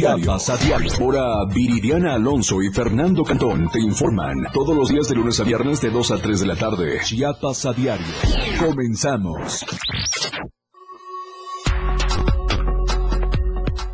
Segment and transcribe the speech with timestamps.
[0.00, 0.92] Chiapas a diario.
[1.00, 5.80] Hora Viridiana Alonso y Fernando Cantón te informan todos los días de lunes a viernes
[5.80, 7.00] de 2 a 3 de la tarde.
[7.02, 8.06] Chiapas a diario.
[8.60, 9.66] Comenzamos.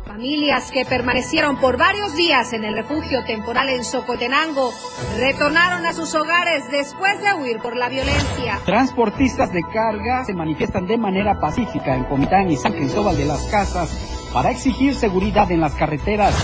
[0.05, 4.71] Familias que permanecieron por varios días en el refugio temporal en Socotenango
[5.17, 8.59] retornaron a sus hogares después de huir por la violencia.
[8.63, 13.41] Transportistas de carga se manifiestan de manera pacífica en Comitán y San Cristóbal de las
[13.45, 16.35] Casas para exigir seguridad en las carreteras.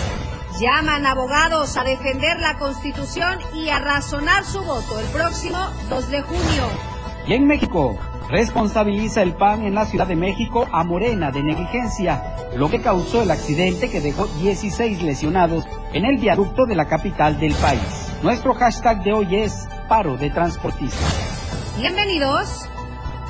[0.61, 5.57] Llaman abogados a defender la Constitución y a razonar su voto el próximo
[5.89, 6.63] 2 de junio.
[7.27, 7.97] Y en México,
[8.29, 12.23] responsabiliza el PAN en la Ciudad de México a Morena de negligencia,
[12.55, 17.41] lo que causó el accidente que dejó 16 lesionados en el viaducto de la capital
[17.41, 17.81] del país.
[18.23, 21.75] Nuestro hashtag de hoy es paro de transportistas.
[21.77, 22.69] Bienvenidos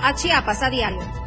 [0.03, 1.20] a Chiapas a Diario.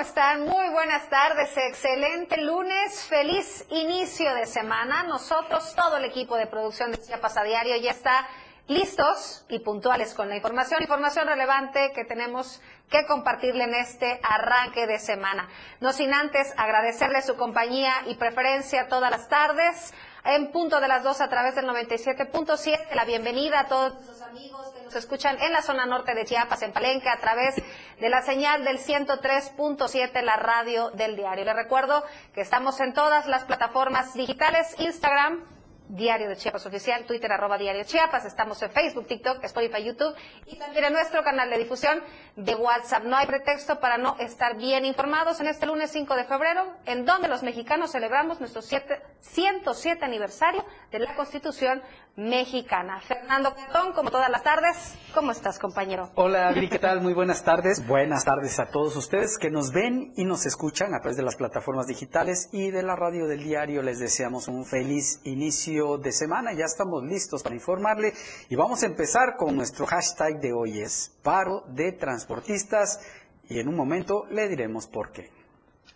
[0.00, 0.46] ¿Cómo están?
[0.46, 5.02] Muy buenas tardes, excelente lunes, feliz inicio de semana.
[5.02, 8.26] Nosotros, todo el equipo de producción de Chiapas a Diario ya está
[8.66, 14.86] listos y puntuales con la información, información relevante que tenemos que compartirle en este arranque
[14.86, 15.50] de semana.
[15.80, 19.92] No sin antes agradecerle su compañía y preferencia todas las tardes
[20.24, 22.94] en punto de las dos a través del 97.7.
[22.94, 26.72] La bienvenida a todos nuestros amigos nos escuchan en la zona norte de Chiapas, en
[26.72, 27.54] Palenque, a través
[28.00, 31.44] de la señal del 103.7, la radio del diario.
[31.44, 32.02] Les recuerdo
[32.34, 35.44] que estamos en todas las plataformas digitales, Instagram,
[35.90, 40.14] Diario de Chiapas Oficial, Twitter arroba Diario Chiapas, estamos en Facebook, TikTok, Spotify, YouTube
[40.46, 42.00] y también en nuestro canal de difusión
[42.36, 43.02] de WhatsApp.
[43.02, 47.04] No hay pretexto para no estar bien informados en este lunes 5 de febrero, en
[47.04, 51.82] donde los mexicanos celebramos nuestro 107 aniversario de la Constitución
[52.14, 53.00] mexicana.
[53.00, 56.10] Fernando Cantón, como todas las tardes, ¿cómo estás, compañero?
[56.14, 57.00] Hola, Adri, ¿qué tal?
[57.00, 57.86] Muy buenas tardes.
[57.90, 61.36] Buenas tardes a todos ustedes que nos ven y nos escuchan a través de las
[61.36, 63.82] plataformas digitales y de la radio del diario.
[63.82, 66.52] Les deseamos un feliz inicio de semana.
[66.52, 68.12] Ya estamos listos para informarle
[68.48, 73.00] y vamos a empezar con nuestro hashtag de hoy es paro de transportistas
[73.48, 75.30] y en un momento le diremos por qué.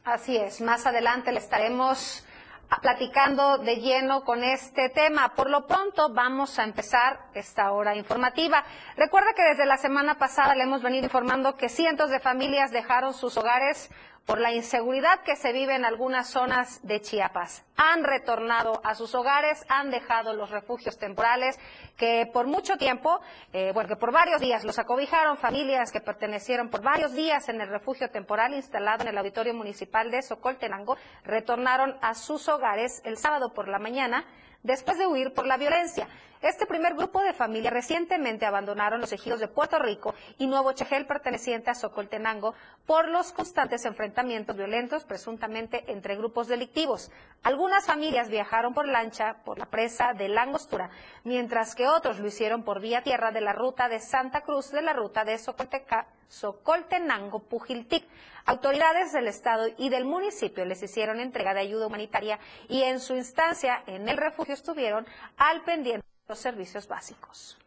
[0.04, 2.24] Así es, más adelante le estaremos
[2.80, 5.34] platicando de lleno con este tema.
[5.34, 8.64] Por lo pronto vamos a empezar esta hora informativa.
[8.96, 13.12] Recuerda que desde la semana pasada le hemos venido informando que cientos de familias dejaron
[13.12, 13.90] sus hogares
[14.26, 17.64] por la inseguridad que se vive en algunas zonas de Chiapas.
[17.76, 21.58] Han retornado a sus hogares, han dejado los refugios temporales
[21.96, 23.20] que por mucho tiempo,
[23.52, 27.60] eh, bueno, que por varios días los acobijaron familias que pertenecieron por varios días en
[27.60, 33.18] el refugio temporal instalado en el Auditorio Municipal de Socoltenango, retornaron a sus hogares el
[33.18, 34.24] sábado por la mañana
[34.64, 36.08] después de huir por la violencia.
[36.44, 41.06] Este primer grupo de familias recientemente abandonaron los ejidos de Puerto Rico y Nuevo Chejel
[41.06, 42.54] perteneciente a Socoltenango
[42.84, 47.10] por los constantes enfrentamientos violentos presuntamente entre grupos delictivos.
[47.44, 50.90] Algunas familias viajaron por lancha por la presa de Langostura,
[51.22, 54.82] mientras que otros lo hicieron por vía tierra de la ruta de Santa Cruz de
[54.82, 58.04] la ruta de Socolteca, Socoltenango Pujiltic.
[58.46, 62.38] Autoridades del Estado y del municipio les hicieron entrega de ayuda humanitaria
[62.68, 65.06] y en su instancia en el refugio estuvieron
[65.38, 67.58] al pendiente de los servicios básicos.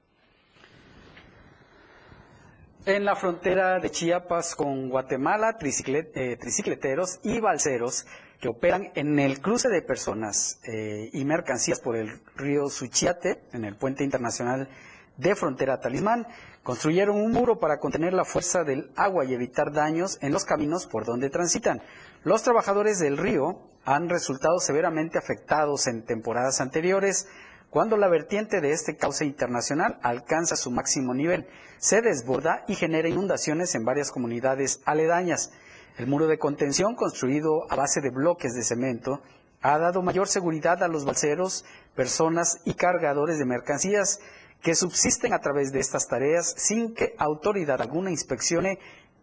[2.85, 8.05] En la frontera de Chiapas con Guatemala, eh, tricicleteros y balseros
[8.39, 13.65] que operan en el cruce de personas eh, y mercancías por el río Suchiate, en
[13.65, 14.69] el puente internacional
[15.17, 16.27] de frontera Talismán,
[16.67, 20.85] construyeron un muro para contener la fuerza del agua y evitar daños en los caminos
[20.85, 21.81] por donde transitan.
[22.25, 27.29] Los trabajadores del río han resultado severamente afectados en temporadas anteriores
[27.69, 33.07] cuando la vertiente de este cauce internacional alcanza su máximo nivel, se desborda y genera
[33.07, 35.53] inundaciones en varias comunidades aledañas.
[35.97, 39.21] El muro de contención, construido a base de bloques de cemento,
[39.61, 41.63] ha dado mayor seguridad a los balseros,
[41.95, 44.19] personas y cargadores de mercancías
[44.67, 48.79] que subsisten a través de estas tareas sin que autoridad alguna inspeccione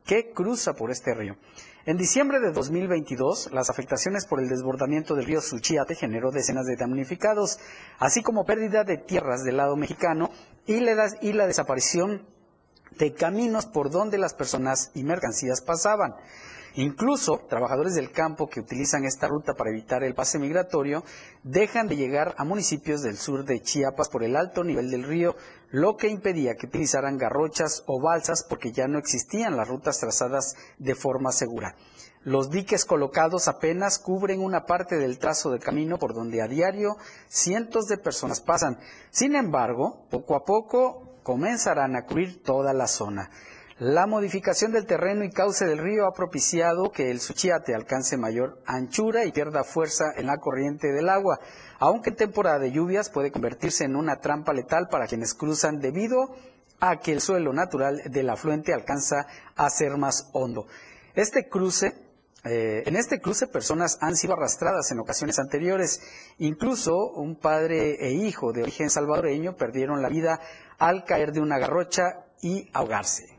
[0.07, 1.37] que cruza por este río.
[1.85, 6.77] En diciembre de 2022, las afectaciones por el desbordamiento del río Suchiate generó decenas de
[6.77, 7.59] damnificados,
[7.99, 10.31] así como pérdida de tierras del lado mexicano
[10.65, 12.27] y la, desaparición
[12.99, 16.15] de caminos por donde las personas y mercancías pasaban.
[16.77, 21.05] Incluso trabajadores del campo que utilizan esta ruta para evitar el pase migratorio
[21.45, 25.37] dejan de llegar a municipios del sur de Chiapas por el alto nivel del río,
[25.71, 30.57] lo que impedía que utilizaran garrochas o balsas porque ya no existían las rutas trazadas
[30.79, 31.77] de forma segura.
[32.25, 36.97] Los diques colocados apenas cubren una parte del trazo de camino por donde a diario
[37.29, 38.81] cientos de personas pasan.
[39.11, 43.31] Sin embargo, poco a poco comenzarán a cubrir toda la zona.
[43.81, 48.63] La modificación del terreno y cauce del río ha propiciado que el Suchiate alcance mayor
[48.67, 51.41] anchura y pierda fuerza en la corriente del agua,
[51.81, 56.37] aunque en temporada de lluvias puede convertirse en una trampa letal para quienes cruzan debido
[56.79, 59.27] a que el suelo natural del afluente alcanza
[59.57, 60.69] a ser más hondo.
[61.17, 61.95] Este cruce
[62.45, 66.01] eh, en este cruce personas han sido arrastradas en ocasiones anteriores.
[66.39, 70.39] Incluso un padre e hijo de origen salvadoreño perdieron la vida
[70.79, 73.34] al caer de una garrocha y ahogarse.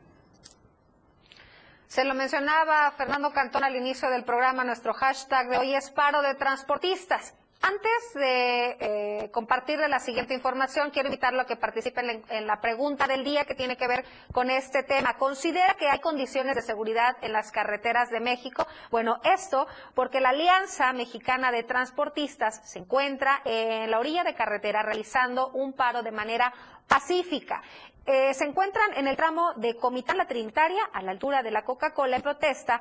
[1.95, 6.21] Se lo mencionaba Fernando Cantón al inicio del programa, nuestro hashtag de hoy es paro
[6.21, 7.33] de transportistas.
[7.61, 13.07] Antes de eh, compartirle la siguiente información, quiero invitarlo a que participen en, la pregunta
[13.07, 14.03] del día que tiene que ver
[14.33, 15.13] con este tema.
[15.13, 18.67] ¿Considera que hay condiciones de seguridad en las carreteras de México?
[18.91, 24.83] Bueno, esto porque la Alianza Mexicana de Transportistas se encuentra en la orilla de carretera
[24.83, 26.53] realizando un paro de manera
[26.87, 27.61] pacífica.
[28.07, 31.63] Eh, se encuentran en el tramo de Comitán La Trinitaria, a la altura de la
[31.65, 32.79] Coca-Cola, en protesta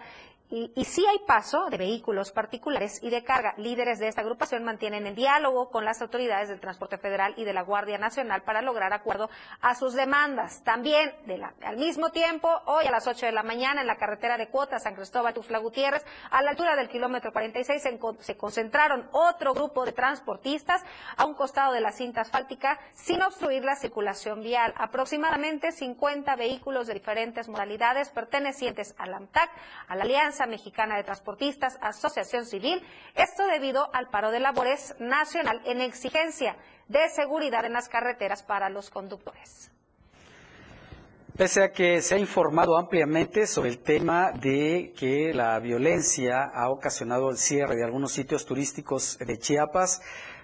[0.51, 3.55] y, y, sí hay paso de vehículos particulares y de carga.
[3.57, 7.55] Líderes de esta agrupación mantienen el diálogo con las autoridades del transporte federal y de
[7.55, 9.31] la Guardia Nacional para lograr acuerdo
[9.63, 10.63] a sus demandas.
[10.63, 11.15] También,
[11.65, 14.79] al mismo tiempo, hoy a las 8 de la mañana en la carretera de Cuota,
[14.79, 19.87] San Cristóbal, Tufla Gutiérrez, a la altura del kilómetro 46, se, se concentraron otro grupo
[19.87, 20.85] de transportistas
[21.17, 24.75] a un costado de la cinta asfáltica sin obstruir la circulación vial.
[24.77, 29.51] Aproximadamente 50 vehículos de diferentes modalidades pertenecientes a la AMTAC,
[29.89, 32.83] a la Alianza Mexicana de Transportistas, Asociación Civil,
[33.15, 36.57] esto debido al paro de labores nacional en exigencia
[36.89, 39.71] de seguridad en las carreteras para los conductores.
[41.37, 46.71] Pese a que se ha informado ampliamente sobre el tema de que la violencia ha
[46.71, 50.01] ocasionado el cierre de algunos sitios turísticos de Chiapas,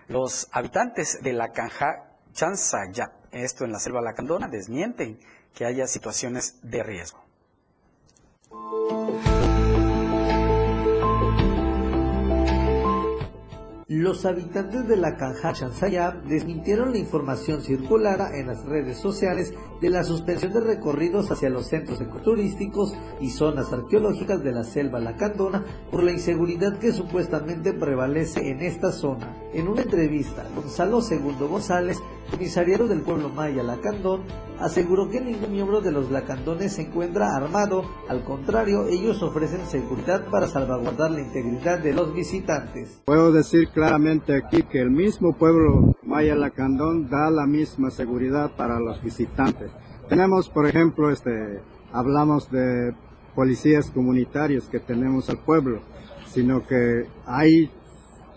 [0.09, 5.21] los habitantes de la Canja Chanzaya, esto en la selva lacandona, desmienten
[5.55, 7.30] que haya situaciones de riesgo.
[13.93, 19.91] Los habitantes de la Canja Chansayab desmintieron la información circulada en las redes sociales de
[19.91, 25.65] la suspensión de recorridos hacia los centros ecoturísticos y zonas arqueológicas de la selva lacandona
[25.91, 29.37] por la inseguridad que supuestamente prevalece en esta zona.
[29.53, 31.99] En una entrevista, Gonzalo Segundo González,
[32.31, 34.23] comisariado del pueblo maya Lacandón,
[34.59, 40.27] aseguró que ningún miembro de los lacandones se encuentra armado, al contrario, ellos ofrecen seguridad
[40.31, 43.03] para salvaguardar la integridad de los visitantes.
[43.05, 48.79] Puedo decir claramente aquí que el mismo pueblo maya Lacandón da la misma seguridad para
[48.79, 49.71] los visitantes.
[50.09, 51.61] Tenemos, por ejemplo, este,
[51.93, 52.95] hablamos de
[53.35, 55.81] policías comunitarios que tenemos al pueblo,
[56.27, 57.71] sino que hay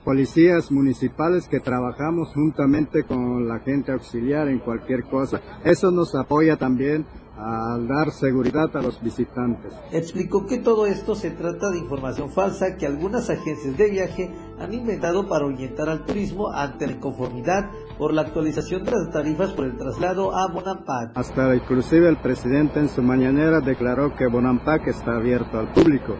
[0.03, 5.41] policías municipales que trabajamos juntamente con la gente auxiliar en cualquier cosa.
[5.63, 7.05] Eso nos apoya también
[7.35, 9.73] al dar seguridad a los visitantes.
[9.91, 14.73] Explicó que todo esto se trata de información falsa que algunas agencias de viaje han
[14.73, 19.65] inventado para orientar al turismo ante la inconformidad por la actualización de las tarifas por
[19.65, 21.11] el traslado a Bonampak.
[21.15, 26.15] Hasta inclusive el presidente en su mañanera declaró que Bonampak está abierto al público.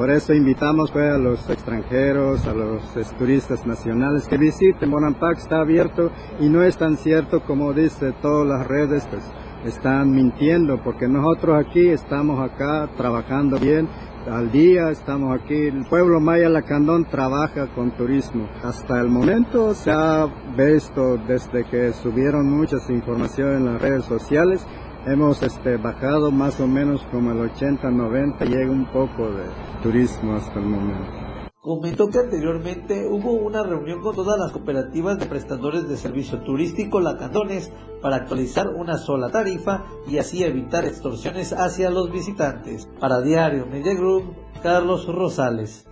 [0.00, 2.82] Por eso invitamos pues, a los extranjeros, a los
[3.18, 4.90] turistas nacionales que visiten.
[4.90, 6.10] Bonampak está abierto
[6.40, 9.22] y no es tan cierto como dice todas las redes, pues
[9.66, 13.90] están mintiendo porque nosotros aquí estamos acá trabajando bien
[14.26, 18.48] al día, estamos aquí, el pueblo Maya Lacandón trabaja con turismo.
[18.64, 24.66] Hasta el momento se ha visto desde que subieron muchas informaciones en las redes sociales,
[25.06, 29.44] hemos este, bajado más o menos como el 80-90, llega un poco de
[29.82, 31.30] turismo hasta el momento.
[31.62, 37.00] Comentó que anteriormente hubo una reunión con todas las cooperativas de prestadores de servicio turístico
[37.00, 42.88] lacandones para actualizar una sola tarifa y así evitar extorsiones hacia los visitantes.
[42.98, 45.86] Para Diario Media Group, Carlos Rosales.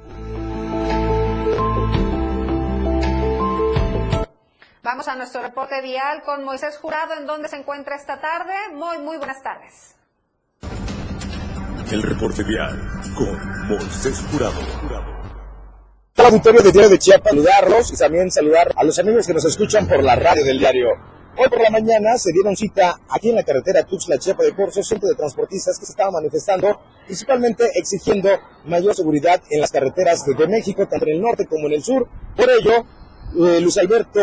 [4.89, 8.55] Vamos a nuestro reporte vial con Moisés Jurado, en donde se encuentra esta tarde.
[8.73, 9.95] Muy, muy buenas tardes.
[11.93, 14.59] El reporte vial con Moisés Jurado
[16.17, 19.87] auditorio de Diario de Chiapas, saludarlos y también saludar a los amigos que nos escuchan
[19.87, 20.89] por la radio del diario.
[21.37, 24.83] Hoy por la mañana se dieron cita aquí en la carretera Tuxtla Chiapa de Corzo,
[24.83, 28.31] centro de transportistas que se estaban manifestando, principalmente exigiendo
[28.65, 32.09] mayor seguridad en las carreteras de México, tanto en el norte como en el sur.
[32.35, 32.87] Por ello,
[33.37, 34.21] eh, Luis Alberto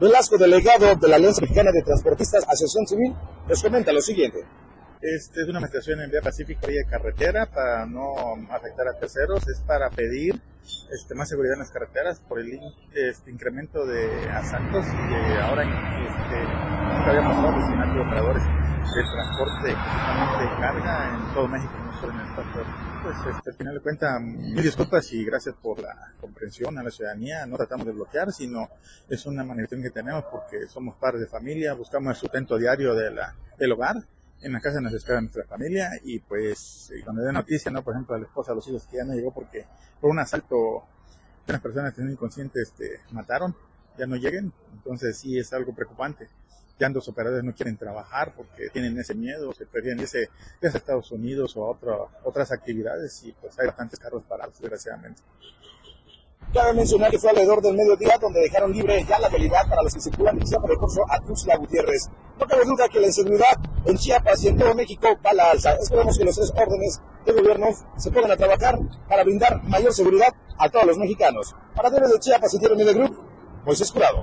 [0.00, 3.14] Velasco, delegado de la Alianza Mexicana de Transportistas, Asociación Civil,
[3.48, 4.44] nos comenta lo siguiente.
[5.00, 8.14] Este es una manifestación en vía pacífica y de carretera para no
[8.50, 10.40] afectar a terceros, es para pedir
[10.90, 12.58] este, más seguridad en las carreteras por el
[12.94, 19.68] este, incremento de asaltos que ahora este, nunca había pasado asesinato de operadores de transporte
[19.68, 22.87] de carga en todo México, no solo en el sector.
[23.02, 26.90] Pues este, al final de cuentas, mil disculpas y gracias por la comprensión a la
[26.90, 27.46] ciudadanía.
[27.46, 28.68] No tratamos de bloquear, sino
[29.08, 33.10] es una manifestación que tenemos porque somos padres de familia, buscamos el sustento diario de
[33.10, 33.96] la, del hogar
[34.40, 37.82] en la casa nos espera nuestra familia y pues cuando de noticia, ¿no?
[37.82, 39.66] Por ejemplo, a la esposa, a los hijos que ya no llegó porque
[40.00, 40.84] por un asalto
[41.48, 43.56] unas personas que inconscientes este, mataron,
[43.96, 46.28] ya no lleguen, entonces sí es algo preocupante.
[46.78, 50.28] Ya los operadores no quieren trabajar porque tienen ese miedo, se prefieren irse
[50.62, 51.78] a Estados Unidos o a
[52.24, 55.22] otras actividades y pues hay bastantes carros parados, desgraciadamente.
[56.52, 59.92] Cabe mencionar que fue alrededor del mediodía donde dejaron libre ya la habilidad para los
[59.92, 62.08] que circulan de Chiapas de Corzo a Tuxtla Gutiérrez.
[62.40, 65.50] No cabe duda que la inseguridad en Chiapas y en todo México va a la
[65.50, 65.74] alza.
[65.74, 67.66] Esperemos que los tres órdenes de gobierno
[67.98, 71.54] se pongan a trabajar para brindar mayor seguridad a todos los mexicanos.
[71.74, 73.20] Para Diario de Chiapas y Tierra Media Group,
[73.66, 74.22] Moisés Curado.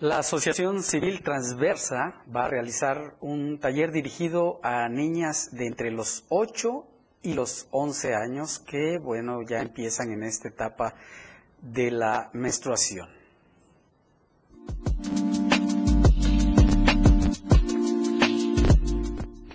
[0.00, 6.24] La Asociación Civil Transversa va a realizar un taller dirigido a niñas de entre los
[6.28, 6.86] 8
[7.22, 10.94] y los 11 años que, bueno, ya empiezan en esta etapa
[11.60, 13.08] de la menstruación.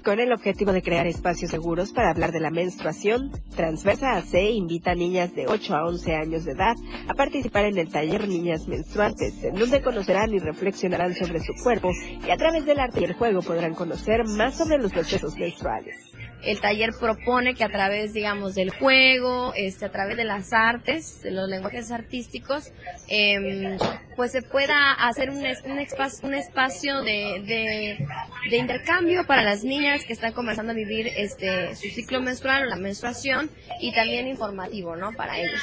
[0.04, 4.18] Con el objetivo de crear espacios seguros para hablar de la menstruación, Transversa.
[4.18, 6.76] AC invita a niñas de 8 a 11 años de edad
[7.08, 11.92] a participar en el taller Niñas Menstruantes, en donde conocerán y reflexionarán sobre su cuerpo
[12.28, 16.13] y a través del arte y el juego podrán conocer más sobre los procesos menstruales
[16.46, 21.22] el taller propone que a través, digamos, del juego, este, a través de las artes,
[21.22, 22.72] de los lenguajes artísticos,
[23.08, 23.78] eh,
[24.16, 28.08] pues se pueda hacer un, un, espacio, un espacio de, de,
[28.50, 32.66] de, intercambio para las niñas que están comenzando a vivir este, su ciclo menstrual o
[32.66, 35.14] la menstruación y también informativo, ¿no?
[35.14, 35.62] Para ellos.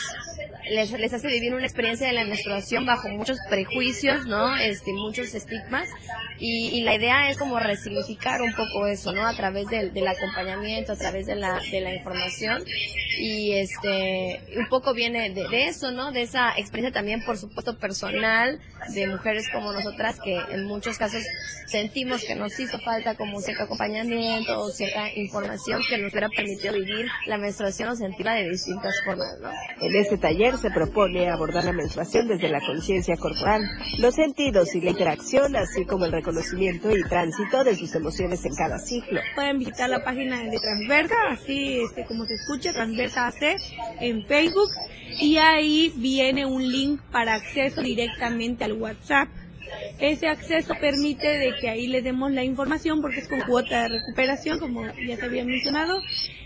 [0.71, 4.57] Les, les hace vivir una experiencia de la menstruación bajo muchos prejuicios, ¿no?
[4.57, 5.89] Este, muchos estigmas
[6.39, 9.27] y, y la idea es como resignificar un poco eso, ¿no?
[9.27, 12.63] A través del, del acompañamiento a través de la, de la información
[13.19, 16.13] y este un poco viene de, de, eso, ¿no?
[16.13, 18.61] De esa experiencia también, por supuesto, personal
[18.95, 21.23] de mujeres como nosotras que en muchos casos
[21.67, 26.75] sentimos que nos hizo falta como cierto acompañamiento o cierta información que nos hubiera permitido
[26.75, 29.51] vivir la menstruación o sentirla de distintas formas, ¿no?
[29.81, 33.63] En este taller se propone abordar la menstruación desde la conciencia corporal,
[33.99, 38.55] los sentidos y la interacción, así como el reconocimiento y tránsito de sus emociones en
[38.55, 39.21] cada ciclo.
[39.35, 43.57] Pueden visitar la página de Transversa, así este, como se escucha, Transversa AC
[44.01, 44.71] en Facebook
[45.21, 49.29] y ahí viene un link para acceso directamente al WhatsApp.
[49.99, 53.89] Ese acceso permite de que ahí le demos la información porque es con cuota de
[53.89, 56.01] recuperación, como ya se había mencionado,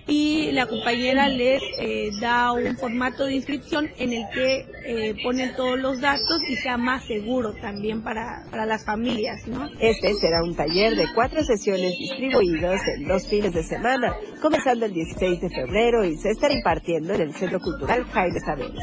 [0.07, 5.55] y la compañera les eh, da un formato de inscripción en el que eh, ponen
[5.57, 9.47] todos los datos y sea más seguro también para, para las familias.
[9.47, 9.69] ¿no?
[9.81, 14.93] Este será un taller de cuatro sesiones distribuidos en dos fines de semana, comenzando el
[14.93, 18.75] 16 de febrero y se estará impartiendo en el Centro Cultural Jaime Sabel.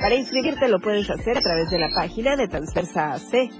[0.00, 3.50] Para inscribirte lo puedes hacer a través de la página de Transversa AC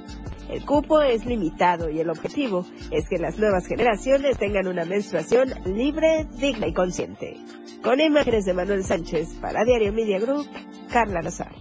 [0.49, 5.53] el cupo es limitado y el objetivo es que las nuevas generaciones tengan una menstruación
[5.65, 7.37] libre, digna y consciente.
[7.83, 10.49] Con imágenes de Manuel Sánchez para Diario Media Group,
[10.91, 11.55] Carla Nazar.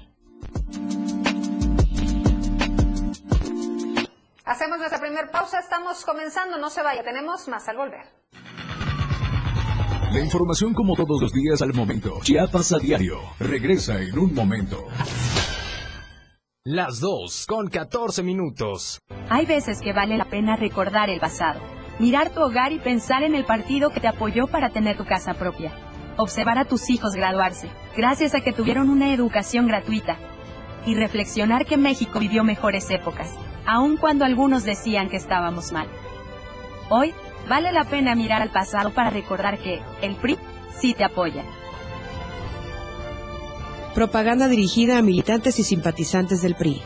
[4.45, 8.05] Hacemos nuestra primera pausa, estamos comenzando, no se vaya, tenemos más al volver.
[10.13, 12.19] La información como todos los días al momento.
[12.21, 13.19] Chiapas a diario.
[13.39, 14.85] Regresa en un momento.
[16.65, 19.01] Las 2 con 14 minutos.
[19.29, 21.59] Hay veces que vale la pena recordar el pasado,
[21.99, 25.33] mirar tu hogar y pensar en el partido que te apoyó para tener tu casa
[25.33, 25.73] propia.
[26.15, 30.15] Observar a tus hijos graduarse, gracias a que tuvieron una educación gratuita.
[30.85, 33.29] Y reflexionar que México vivió mejores épocas,
[33.65, 35.89] aun cuando algunos decían que estábamos mal.
[36.89, 37.13] Hoy,
[37.49, 40.39] vale la pena mirar al pasado para recordar que el PRI
[40.79, 41.43] sí te apoya.
[43.93, 46.81] Propaganda dirigida a militantes y simpatizantes del PRI.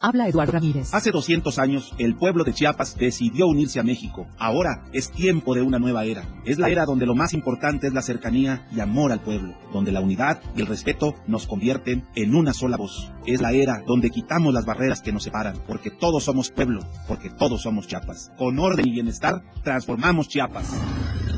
[0.00, 0.92] Habla Eduardo Ramírez.
[0.92, 4.26] Hace 200 años, el pueblo de Chiapas decidió unirse a México.
[4.38, 6.28] Ahora es tiempo de una nueva era.
[6.44, 9.92] Es la era donde lo más importante es la cercanía y amor al pueblo, donde
[9.92, 13.10] la unidad y el respeto nos convierten en una sola voz.
[13.24, 17.30] Es la era donde quitamos las barreras que nos separan, porque todos somos pueblo, porque
[17.30, 18.30] todos somos Chiapas.
[18.36, 20.70] Con orden y bienestar, transformamos Chiapas.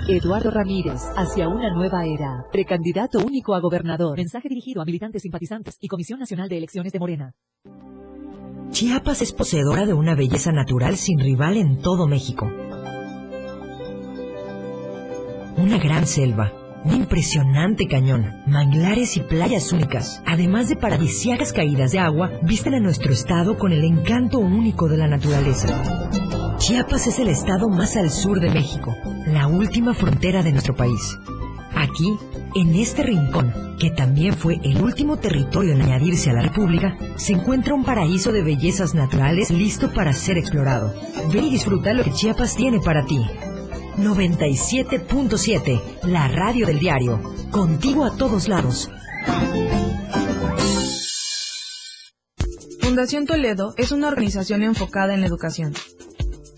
[0.09, 2.47] Eduardo Ramírez, hacia una nueva era.
[2.51, 4.17] Precandidato único a gobernador.
[4.17, 7.35] Mensaje dirigido a militantes simpatizantes y Comisión Nacional de Elecciones de Morena.
[8.71, 12.51] Chiapas es poseedora de una belleza natural sin rival en todo México.
[15.57, 16.53] Una gran selva,
[16.85, 22.81] un impresionante cañón, manglares y playas únicas, además de paradisíacas caídas de agua, visten a
[22.81, 26.57] nuestro estado con el encanto único de la naturaleza.
[26.59, 28.95] Chiapas es el estado más al sur de México,
[29.27, 31.19] la última frontera de nuestro país.
[31.77, 32.19] Aquí,
[32.55, 37.35] en este rincón, que también fue el último territorio en añadirse a la República, se
[37.35, 40.95] encuentra un paraíso de bellezas naturales listo para ser explorado.
[41.33, 43.21] Ve y disfruta lo que Chiapas tiene para ti.
[43.99, 47.21] 97.7, la radio del diario.
[47.51, 48.91] Contigo a todos lados.
[52.81, 55.75] Fundación Toledo es una organización enfocada en la educación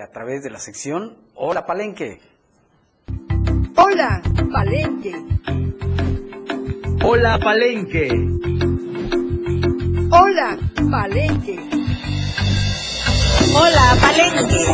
[0.00, 2.20] a través de la sección Hola Palenque.
[3.76, 5.12] Hola Palenque.
[7.02, 8.08] Hola Palenque.
[10.10, 10.58] Hola
[10.90, 11.58] Palenque.
[13.54, 14.66] Hola Palenque.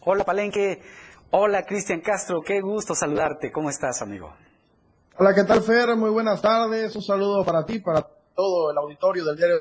[0.00, 0.82] Hola Palenque.
[1.30, 3.52] Hola Cristian Castro, qué gusto saludarte.
[3.52, 4.32] ¿Cómo estás, amigo?
[5.18, 5.96] Hola, ¿qué tal, Fer?
[5.96, 6.94] Muy buenas tardes.
[6.94, 9.56] Un saludo para ti, para todo el auditorio del diario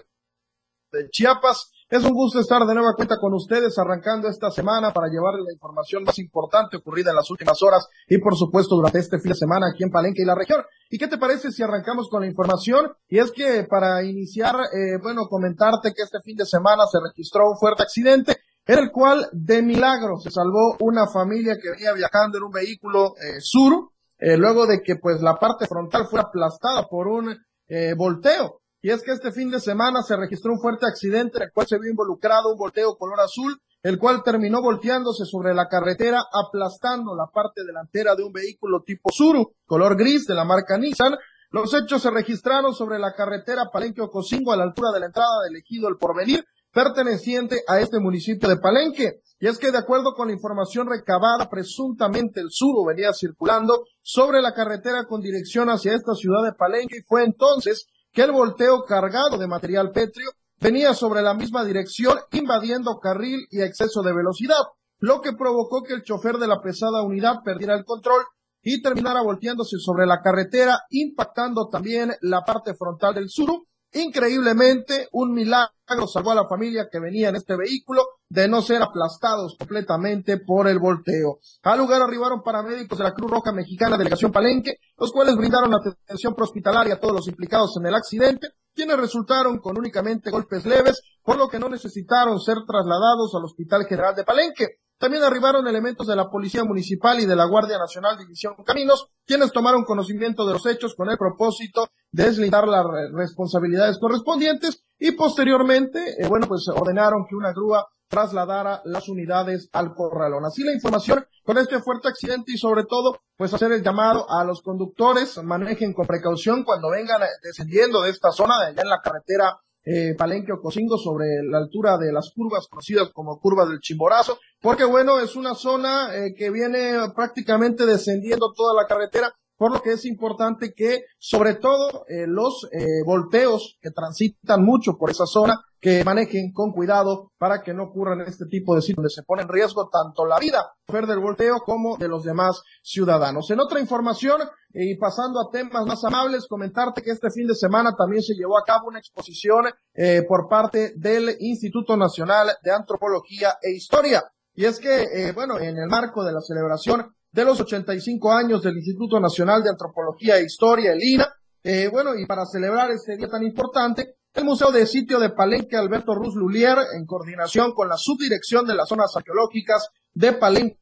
[0.91, 1.71] de Chiapas.
[1.89, 5.53] Es un gusto estar de nueva cuenta con ustedes arrancando esta semana para llevarles la
[5.53, 9.37] información más importante ocurrida en las últimas horas y por supuesto durante este fin de
[9.37, 10.61] semana aquí en Palenque y la región.
[10.89, 12.91] ¿Y qué te parece si arrancamos con la información?
[13.07, 17.49] Y es que para iniciar, eh, bueno, comentarte que este fin de semana se registró
[17.49, 22.37] un fuerte accidente en el cual de milagro se salvó una familia que venía viajando
[22.37, 26.87] en un vehículo eh, sur, eh, luego de que pues la parte frontal fue aplastada
[26.89, 27.35] por un
[27.67, 28.61] eh, volteo.
[28.85, 31.65] Y es que este fin de semana se registró un fuerte accidente en el cual
[31.65, 37.15] se vio involucrado un volteo color azul, el cual terminó volteándose sobre la carretera, aplastando
[37.15, 41.15] la parte delantera de un vehículo tipo Suru, color gris de la marca Nissan.
[41.49, 45.55] Los hechos se registraron sobre la carretera Palenque-Ocosingo a la altura de la entrada del
[45.55, 49.21] ejido El Porvenir, perteneciente a este municipio de Palenque.
[49.39, 54.43] Y es que de acuerdo con la información recabada, presuntamente el Suru venía circulando sobre
[54.43, 58.85] la carretera con dirección hacia esta ciudad de Palenque y fue entonces que el volteo
[58.85, 64.63] cargado de material pétreo venía sobre la misma dirección, invadiendo carril y exceso de velocidad,
[64.99, 68.23] lo que provocó que el chofer de la pesada unidad perdiera el control
[68.63, 73.67] y terminara volteándose sobre la carretera, impactando también la parte frontal del Suru.
[73.97, 78.81] Increíblemente, un milagro salvó a la familia que venía en este vehículo de no ser
[78.81, 81.39] aplastados completamente por el volteo.
[81.63, 86.35] Al lugar arribaron paramédicos de la Cruz Roja Mexicana Delegación Palenque, los cuales brindaron atención
[86.37, 91.37] hospitalaria a todos los implicados en el accidente, quienes resultaron con únicamente golpes leves, por
[91.37, 94.79] lo que no necesitaron ser trasladados al Hospital General de Palenque.
[94.97, 99.51] También arribaron elementos de la Policía Municipal y de la Guardia Nacional División Caminos, quienes
[99.51, 105.99] tomaron conocimiento de los hechos con el propósito de deslindar las responsabilidades correspondientes y posteriormente,
[106.17, 110.45] eh, bueno, pues ordenaron que una grúa trasladara las unidades al corralón.
[110.45, 114.43] Así la información con este fuerte accidente y sobre todo, pues hacer el llamado a
[114.45, 119.01] los conductores, manejen con precaución cuando vengan descendiendo de esta zona, de allá en la
[119.01, 123.79] carretera eh, Palenque o Cocingo sobre la altura de las curvas conocidas como curva del
[123.79, 129.71] Chimborazo, porque bueno, es una zona eh, que viene prácticamente descendiendo toda la carretera por
[129.71, 135.11] lo que es importante que, sobre todo, eh, los eh, volteos que transitan mucho por
[135.11, 139.09] esa zona, que manejen con cuidado para que no ocurran este tipo de sitios donde
[139.11, 143.51] se pone en riesgo tanto la vida del volteo como de los demás ciudadanos.
[143.51, 144.41] En otra información,
[144.73, 148.57] y pasando a temas más amables, comentarte que este fin de semana también se llevó
[148.57, 154.23] a cabo una exposición eh, por parte del Instituto Nacional de Antropología e Historia.
[154.55, 158.77] Y es que, bueno, en el marco de la celebración de los 85 años del
[158.77, 161.27] Instituto Nacional de Antropología e Historia, el INA.
[161.61, 165.75] Eh, bueno, y para celebrar este día tan importante, el Museo de Sitio de Palenque
[165.75, 170.77] Alberto Ruz Lulier, en coordinación con la Subdirección de las Zonas Arqueológicas de Palenque,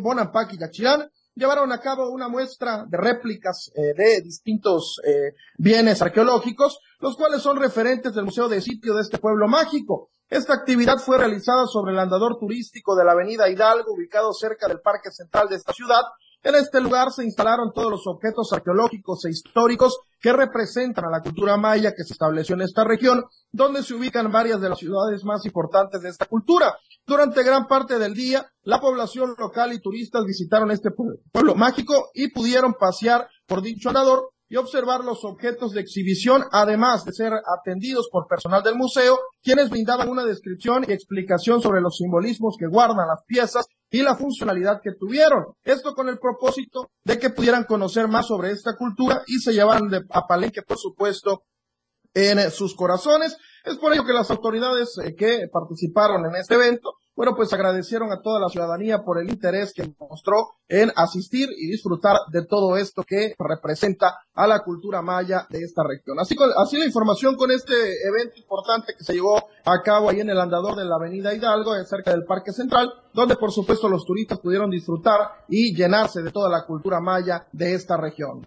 [0.00, 6.02] Bonampak y Yachirán, llevaron a cabo una muestra de réplicas eh, de distintos eh, bienes
[6.02, 10.10] arqueológicos, los cuales son referentes del Museo de Sitio de este pueblo mágico.
[10.30, 14.80] Esta actividad fue realizada sobre el andador turístico de la Avenida Hidalgo, ubicado cerca del
[14.80, 16.02] Parque Central de esta ciudad,
[16.42, 21.20] en este lugar se instalaron todos los objetos arqueológicos e históricos que representan a la
[21.20, 25.22] cultura maya que se estableció en esta región, donde se ubican varias de las ciudades
[25.24, 26.74] más importantes de esta cultura.
[27.04, 30.90] Durante gran parte del día, la población local y turistas visitaron este
[31.30, 37.04] pueblo mágico y pudieron pasear por dicho andador y observar los objetos de exhibición, además
[37.04, 41.96] de ser atendidos por personal del museo, quienes brindaban una descripción y explicación sobre los
[41.96, 45.54] simbolismos que guardan las piezas y la funcionalidad que tuvieron.
[45.62, 49.88] Esto con el propósito de que pudieran conocer más sobre esta cultura y se llevaran
[49.88, 51.44] de, a Palenque, por supuesto,
[52.12, 53.36] en sus corazones.
[53.64, 58.10] Es por ello que las autoridades eh, que participaron en este evento bueno, pues agradecieron
[58.12, 60.36] a toda la ciudadanía por el interés que mostró
[60.68, 65.82] en asistir y disfrutar de todo esto que representa a la cultura maya de esta
[65.86, 66.18] región.
[66.18, 67.74] Así, así la información con este
[68.08, 71.74] evento importante que se llevó a cabo ahí en el andador de la avenida Hidalgo,
[71.84, 76.48] cerca del Parque Central, donde por supuesto los turistas pudieron disfrutar y llenarse de toda
[76.48, 78.46] la cultura maya de esta región.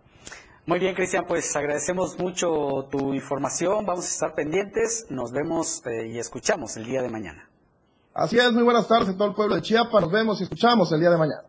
[0.65, 6.07] Muy bien, Cristian, pues agradecemos mucho tu información, vamos a estar pendientes, nos vemos eh,
[6.07, 7.52] y escuchamos el día de mañana.
[8.15, 10.01] Así es, muy buenas tardes todo el pueblo de Chiapas.
[10.01, 11.43] Nos vemos y escuchamos el día de mañana.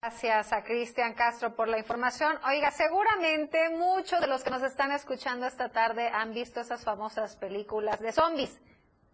[0.00, 2.38] Gracias a Cristian Castro por la información.
[2.46, 7.36] Oiga, seguramente muchos de los que nos están escuchando esta tarde han visto esas famosas
[7.36, 8.58] películas de zombies.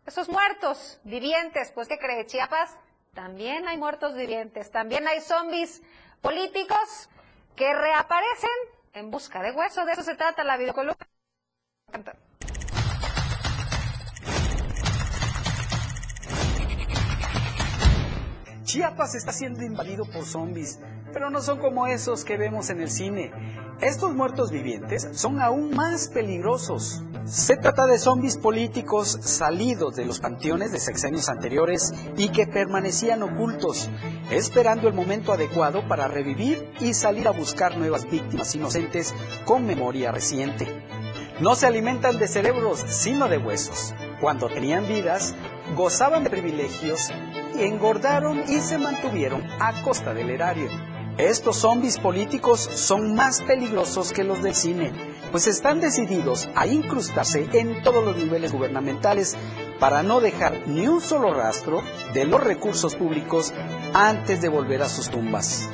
[0.06, 2.76] Esos muertos vivientes, pues ¿qué cree Chiapas?
[3.12, 5.82] También hay muertos vivientes, también hay zombies
[6.20, 7.08] políticos
[7.56, 8.50] que reaparecen
[8.92, 9.84] en busca de hueso.
[9.84, 10.94] De eso se trata la videocolumna.
[18.64, 20.78] Chiapas está siendo invadido por zombies,
[21.12, 23.30] pero no son como esos que vemos en el cine.
[23.82, 27.02] Estos muertos vivientes son aún más peligrosos.
[27.26, 33.22] Se trata de zombies políticos salidos de los panteones de sexenios anteriores y que permanecían
[33.22, 33.90] ocultos,
[34.30, 40.10] esperando el momento adecuado para revivir y salir a buscar nuevas víctimas inocentes con memoria
[40.10, 40.66] reciente.
[41.38, 43.92] No se alimentan de cerebros, sino de huesos.
[44.22, 45.34] Cuando tenían vidas,
[45.76, 47.10] gozaban de privilegios
[47.58, 50.68] engordaron y se mantuvieron a costa del erario.
[51.18, 54.92] Estos zombies políticos son más peligrosos que los del cine,
[55.30, 59.36] pues están decididos a incrustarse en todos los niveles gubernamentales
[59.78, 61.82] para no dejar ni un solo rastro
[62.14, 63.52] de los recursos públicos
[63.92, 65.68] antes de volver a sus tumbas.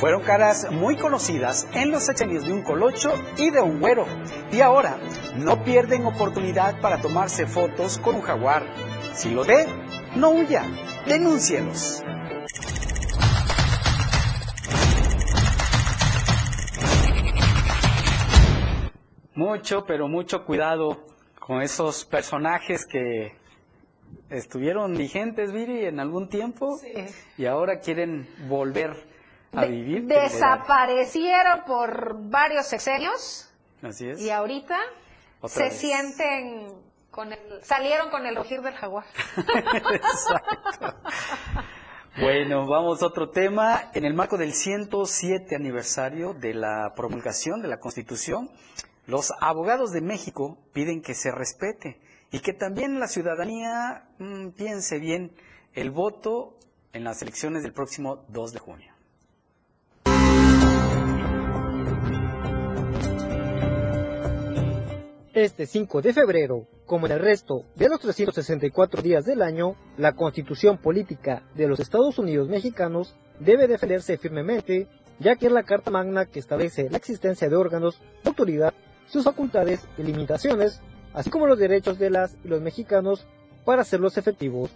[0.00, 4.06] Fueron caras muy conocidas en los sexenios de un colocho y de un güero,
[4.50, 4.98] y ahora
[5.36, 8.64] no pierden oportunidad para tomarse fotos con un jaguar.
[9.20, 9.66] Si lo ve,
[10.16, 10.62] no huya,
[11.06, 12.02] denúncielos.
[19.34, 21.04] Mucho, pero mucho cuidado
[21.38, 23.36] con esos personajes que
[24.30, 26.80] estuvieron vigentes, Viri, en algún tiempo
[27.36, 28.96] y ahora quieren volver
[29.52, 30.04] a vivir.
[30.04, 33.52] Desaparecieron por varios sexenios.
[33.82, 34.18] Así es.
[34.22, 34.78] Y ahorita
[35.44, 39.04] se sienten con el, salieron con el rugir del jaguar.
[39.36, 40.96] Exacto.
[42.20, 43.90] Bueno, vamos a otro tema.
[43.94, 48.50] En el marco del 107 aniversario de la promulgación de la Constitución,
[49.06, 54.98] los abogados de México piden que se respete y que también la ciudadanía mm, piense
[54.98, 55.32] bien
[55.72, 56.58] el voto
[56.92, 58.89] en las elecciones del próximo 2 de junio.
[65.40, 70.12] Este 5 de febrero, como en el resto de los 364 días del año, la
[70.12, 74.86] constitución política de los Estados Unidos mexicanos debe defenderse firmemente,
[75.18, 78.74] ya que es la Carta Magna que establece la existencia de órganos, autoridad,
[79.06, 80.82] sus facultades y limitaciones,
[81.14, 83.26] así como los derechos de las y los mexicanos
[83.64, 84.70] para hacerlos efectivos.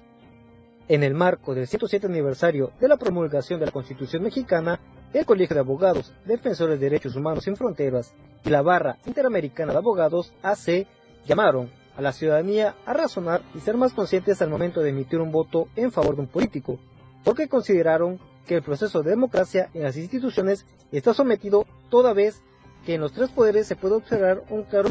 [0.86, 4.78] En el marco del 107 aniversario de la promulgación de la Constitución mexicana,
[5.14, 8.12] el Colegio de Abogados, Defensores de Derechos Humanos sin Fronteras
[8.44, 10.86] y la Barra Interamericana de Abogados, AC,
[11.26, 15.32] llamaron a la ciudadanía a razonar y ser más conscientes al momento de emitir un
[15.32, 16.78] voto en favor de un político,
[17.24, 22.42] porque consideraron que el proceso de democracia en las instituciones está sometido toda vez
[22.84, 24.90] que en los tres poderes se puede observar un claro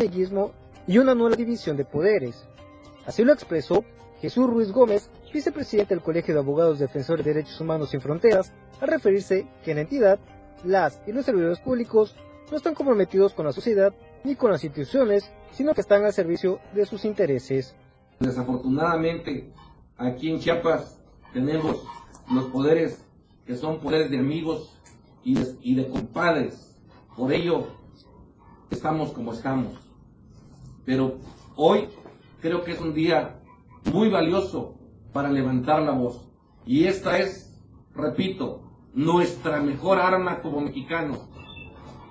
[0.88, 2.48] y una nula división de poderes.
[3.06, 3.86] Así lo expresó
[4.22, 8.88] Jesús Ruiz Gómez, vicepresidente del Colegio de Abogados Defensores de Derechos Humanos Sin Fronteras, al
[8.88, 10.19] referirse que en la entidad,
[10.63, 12.15] las y los servidores públicos
[12.52, 13.93] no están comprometidos con la sociedad
[14.24, 17.76] ni con las instituciones, sino que están al servicio de sus intereses.
[18.19, 19.52] Desafortunadamente,
[19.98, 21.00] aquí en Chiapas
[21.34, 21.84] tenemos
[22.32, 23.04] los poderes
[23.46, 24.80] que son poderes de amigos
[25.24, 26.78] y de, y de compadres.
[27.17, 27.67] Por ello,
[28.69, 29.74] estamos como estamos.
[30.86, 31.17] Pero
[31.56, 31.89] hoy
[32.39, 33.39] creo que es un día
[33.91, 34.76] muy valioso
[35.13, 36.28] para levantar la voz.
[36.65, 37.56] Y esta es,
[37.95, 41.19] repito, nuestra mejor arma como mexicanos.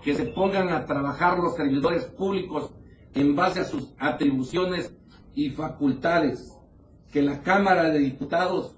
[0.02, 2.72] Que se pongan a trabajar los servidores públicos
[3.14, 4.96] en base a sus atribuciones
[5.34, 6.56] y facultades.
[7.12, 8.74] Que la Cámara de Diputados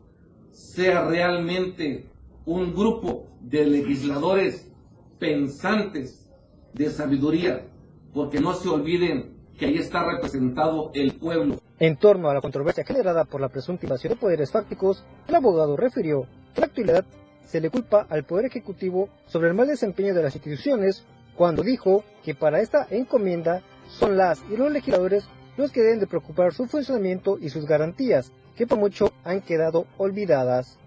[0.51, 2.11] sea realmente
[2.45, 4.71] un grupo de legisladores
[5.19, 6.31] pensantes
[6.73, 7.67] de sabiduría,
[8.13, 11.61] porque no se olviden que ahí está representado el pueblo.
[11.79, 15.77] En torno a la controversia generada por la presunta invasión de poderes fácticos, el abogado
[15.77, 16.23] refirió
[16.55, 17.05] que en la actualidad
[17.47, 21.05] se le culpa al Poder Ejecutivo sobre el mal desempeño de las instituciones,
[21.37, 26.07] cuando dijo que para esta encomienda son las y los legisladores los que deben de
[26.07, 30.79] preocupar su funcionamiento y sus garantías, que por mucho han quedado olvidadas.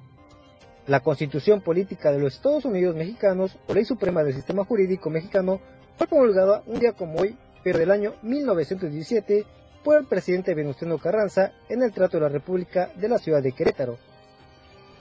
[0.87, 5.59] La Constitución Política de los Estados Unidos Mexicanos, o Ley Suprema del Sistema Jurídico Mexicano,
[5.97, 9.45] fue promulgada un día como hoy, pero del año 1917,
[9.83, 13.53] por el presidente Venustiano Carranza en el Trato de la República de la ciudad de
[13.53, 13.97] Querétaro.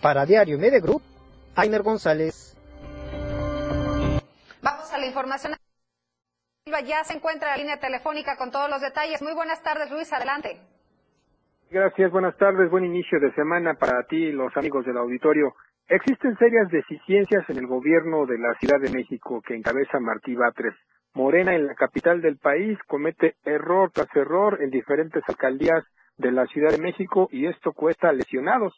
[0.01, 1.03] Para Diario Media Group,
[1.57, 2.57] Ainer González.
[4.63, 5.55] Vamos a la información.
[6.85, 9.23] Ya se encuentra la línea telefónica con todos los detalles.
[9.23, 10.61] Muy buenas tardes, Luis, adelante.
[11.71, 15.55] Gracias, buenas tardes, buen inicio de semana para ti y los amigos del auditorio.
[15.89, 20.75] Existen serias deficiencias en el gobierno de la Ciudad de México que encabeza Martí Batres.
[21.17, 25.83] Morena en la capital del país comete error tras error en diferentes alcaldías
[26.19, 28.75] de la Ciudad de México y esto cuesta lesionados.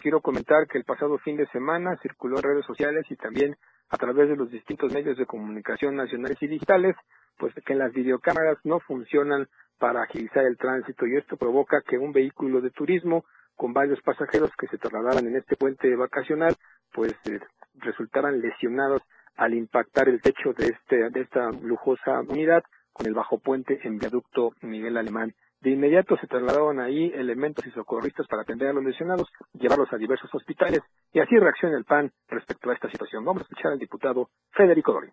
[0.00, 3.54] Quiero comentar que el pasado fin de semana circuló en redes sociales y también
[3.90, 6.96] a través de los distintos medios de comunicación nacionales y digitales,
[7.36, 9.46] pues que las videocámaras no funcionan
[9.78, 14.50] para agilizar el tránsito y esto provoca que un vehículo de turismo con varios pasajeros
[14.56, 16.56] que se trasladaran en este puente vacacional,
[16.94, 17.40] pues eh,
[17.74, 19.02] resultaran lesionados
[19.36, 23.98] al impactar el techo de, este, de esta lujosa unidad con el bajo puente en
[23.98, 25.34] viaducto Miguel Alemán.
[25.60, 29.96] De inmediato se trasladaron ahí elementos y socorristas para atender a los lesionados, llevarlos a
[29.96, 30.80] diversos hospitales
[31.12, 33.24] y así reacciona el PAN respecto a esta situación.
[33.24, 35.12] Vamos a escuchar al diputado Federico Dorin.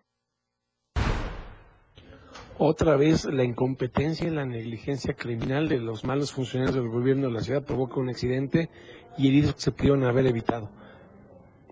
[2.58, 7.32] Otra vez la incompetencia y la negligencia criminal de los malos funcionarios del gobierno de
[7.32, 8.68] la ciudad provoca un accidente
[9.16, 10.70] y heridos que se pudieron haber evitado.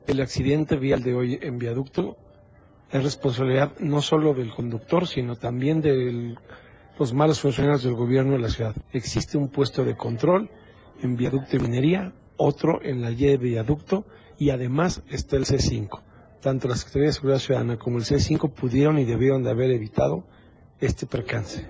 [0.06, 2.16] El accidente vial de hoy en viaducto
[2.92, 6.36] es responsabilidad no solo del conductor, sino también de
[6.98, 8.74] los malos funcionarios del gobierno de la ciudad.
[8.92, 10.50] Existe un puesto de control
[11.00, 14.06] en viaducto y minería, otro en la Y de viaducto
[14.38, 16.00] y además está el C5.
[16.40, 20.24] Tanto la Secretaría de Seguridad Ciudadana como el C5 pudieron y debieron de haber evitado
[20.80, 21.66] este percance.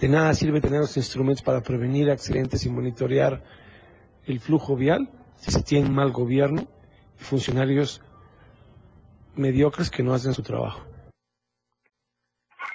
[0.00, 3.42] De nada sirve tener los instrumentos para prevenir accidentes y monitorear
[4.26, 6.66] el flujo vial si se tiene mal gobierno
[7.20, 8.00] y funcionarios
[9.36, 10.82] mediocres que no hacen su trabajo.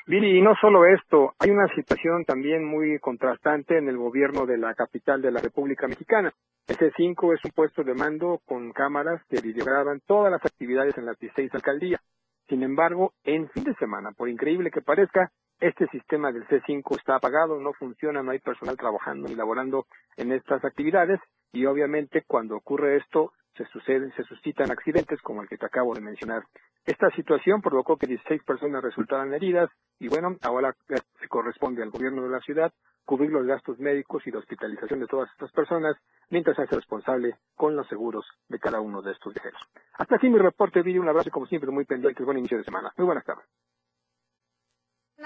[0.09, 4.57] Viri, y no solo esto, hay una situación también muy contrastante en el gobierno de
[4.57, 6.33] la capital de la República Mexicana.
[6.67, 11.05] El C5 es un puesto de mando con cámaras que videograban todas las actividades en
[11.05, 12.01] las 16 alcaldías.
[12.47, 17.15] Sin embargo, en fin de semana, por increíble que parezca, este sistema del C5 está
[17.15, 19.85] apagado, no funciona, no hay personal trabajando ni laborando
[20.17, 21.19] en estas actividades
[21.51, 25.93] y obviamente cuando ocurre esto se suceden, se suscitan accidentes como el que te acabo
[25.93, 26.43] de mencionar.
[26.85, 29.69] Esta situación provocó que 16 personas resultaran heridas
[29.99, 32.71] y bueno, ahora se corresponde al gobierno de la ciudad
[33.03, 35.97] cubrir los gastos médicos y de hospitalización de todas estas personas,
[36.29, 39.59] mientras se hace responsable con los seguros de cada uno de estos viajeros.
[39.93, 42.93] Hasta aquí mi reporte, vídeo, un abrazo como siempre muy pendiente, buen inicio de semana.
[42.97, 43.45] Muy buenas tardes.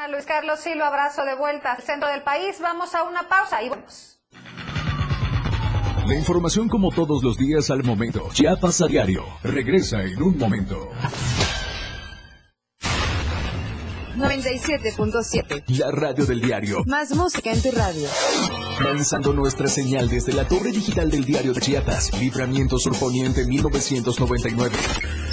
[0.10, 2.60] Luis Carlos Silo, abrazo de vuelta centro del país.
[2.62, 4.20] Vamos a una pausa y vamos.
[6.08, 8.28] La información como todos los días al momento.
[8.34, 9.24] Chiapas a diario.
[9.42, 10.90] Regresa en un momento.
[14.18, 15.64] 97.7.
[15.78, 16.84] La radio del diario.
[16.86, 18.08] Más música en tu radio.
[18.84, 22.12] Lanzando nuestra señal desde la torre digital del diario de Chiapas.
[22.20, 24.76] Libramiento Surponiente 1999.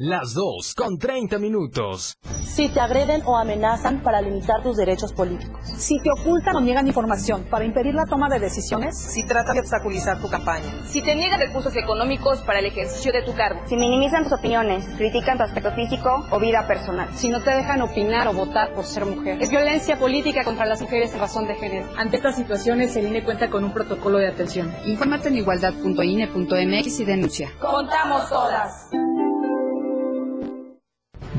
[0.00, 2.18] Las 2 con 30 minutos.
[2.44, 5.60] Si te agreden o amenazan para limitar tus derechos políticos.
[5.64, 8.96] Si te ocultan o niegan información para impedir la toma de decisiones.
[8.96, 10.86] Si tratan de obstaculizar tu campaña.
[10.86, 13.62] Si te niegan recursos económicos para el ejercicio de tu cargo.
[13.66, 17.08] Si minimizan tus opiniones, critican tu aspecto físico o vida personal.
[17.16, 19.42] Si no te dejan opinar o votar por ser mujer.
[19.42, 21.88] Es violencia política contra las mujeres en razón de género.
[21.96, 24.72] Ante estas situaciones, el INE cuenta con un protocolo de atención.
[24.86, 27.50] Infórmate en igualdad.ine.mx y denuncia.
[27.58, 28.90] Contamos todas.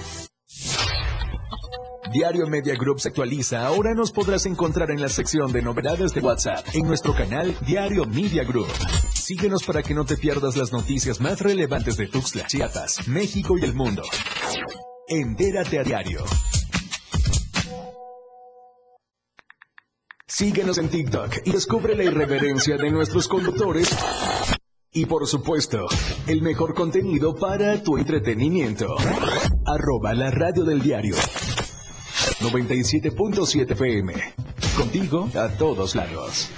[2.12, 3.66] Diario Media Group se actualiza.
[3.66, 8.05] Ahora nos podrás encontrar en la sección de novedades de WhatsApp en nuestro canal Diario
[8.05, 8.68] Media Group.
[9.14, 13.64] Síguenos para que no te pierdas las noticias más relevantes de Tuxtla, Chiapas, México y
[13.64, 14.03] el mundo.
[15.09, 16.22] Entérate a diario.
[20.27, 23.88] Síguenos en TikTok y descubre la irreverencia de nuestros conductores.
[24.92, 25.87] Y por supuesto,
[26.27, 28.96] el mejor contenido para tu entretenimiento.
[29.64, 31.16] Arroba la radio del diario.
[32.42, 34.14] 97.7 FM.
[34.76, 36.50] Contigo a todos lados.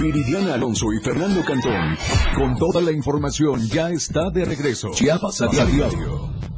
[0.00, 1.96] Viridiana Alonso y Fernando Cantón,
[2.34, 4.90] con toda la información, ya está de regreso.
[4.92, 6.49] Chiapas a diario.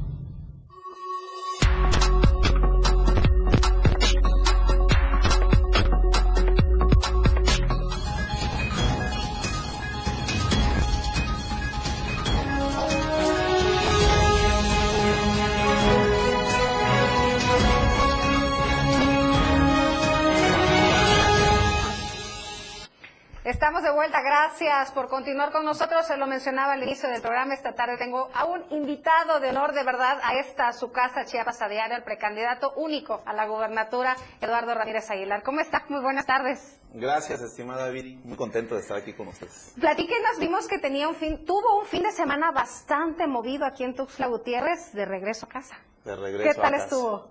[23.72, 26.06] Estamos de vuelta, gracias por continuar con nosotros.
[26.06, 27.96] Se lo mencionaba al inicio del programa esta tarde.
[27.96, 31.68] Tengo a un invitado de honor de verdad a esta, a su casa Chiapas a
[31.68, 35.42] diario, el precandidato único a la gubernatura, Eduardo Ramírez Aguilar.
[35.42, 35.86] ¿Cómo está?
[35.88, 36.78] Muy buenas tardes.
[36.92, 38.16] Gracias, estimada Viri.
[38.24, 39.72] Muy contento de estar aquí con ustedes.
[39.80, 43.94] Platíquenos, vimos que tenía un fin, tuvo un fin de semana bastante movido aquí en
[43.94, 45.78] Tuxtla Gutiérrez, de regreso a casa.
[46.04, 46.84] De regreso ¿Qué tal a casa.
[46.84, 47.30] estuvo?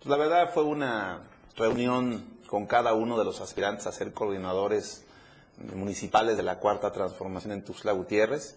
[0.00, 1.22] Pues la verdad fue una
[1.56, 5.07] reunión con cada uno de los aspirantes a ser coordinadores
[5.74, 8.56] municipales de la Cuarta Transformación en Tuxtla Gutiérrez.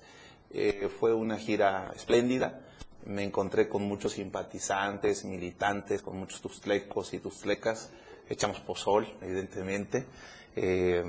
[0.52, 2.62] Eh, fue una gira espléndida.
[3.06, 7.90] Me encontré con muchos simpatizantes, militantes, con muchos tuxtlecos y tuxtlecas.
[8.30, 10.06] Echamos pozol, evidentemente.
[10.56, 11.04] Eh,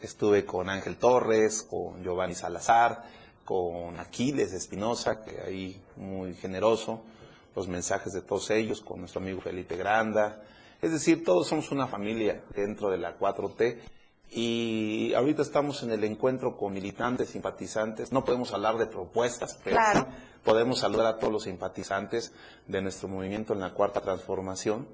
[0.00, 3.04] estuve con Ángel Torres, con Giovanni Salazar,
[3.44, 7.02] con Aquiles Espinosa, que ahí muy generoso.
[7.56, 10.42] Los mensajes de todos ellos, con nuestro amigo Felipe Granda.
[10.80, 13.78] Es decir, todos somos una familia dentro de la 4T
[14.34, 18.12] y ahorita estamos en el encuentro con militantes, simpatizantes.
[18.12, 20.06] No podemos hablar de propuestas, pero Claro.
[20.42, 22.32] podemos saludar a todos los simpatizantes
[22.66, 24.88] de nuestro movimiento en la cuarta transformación.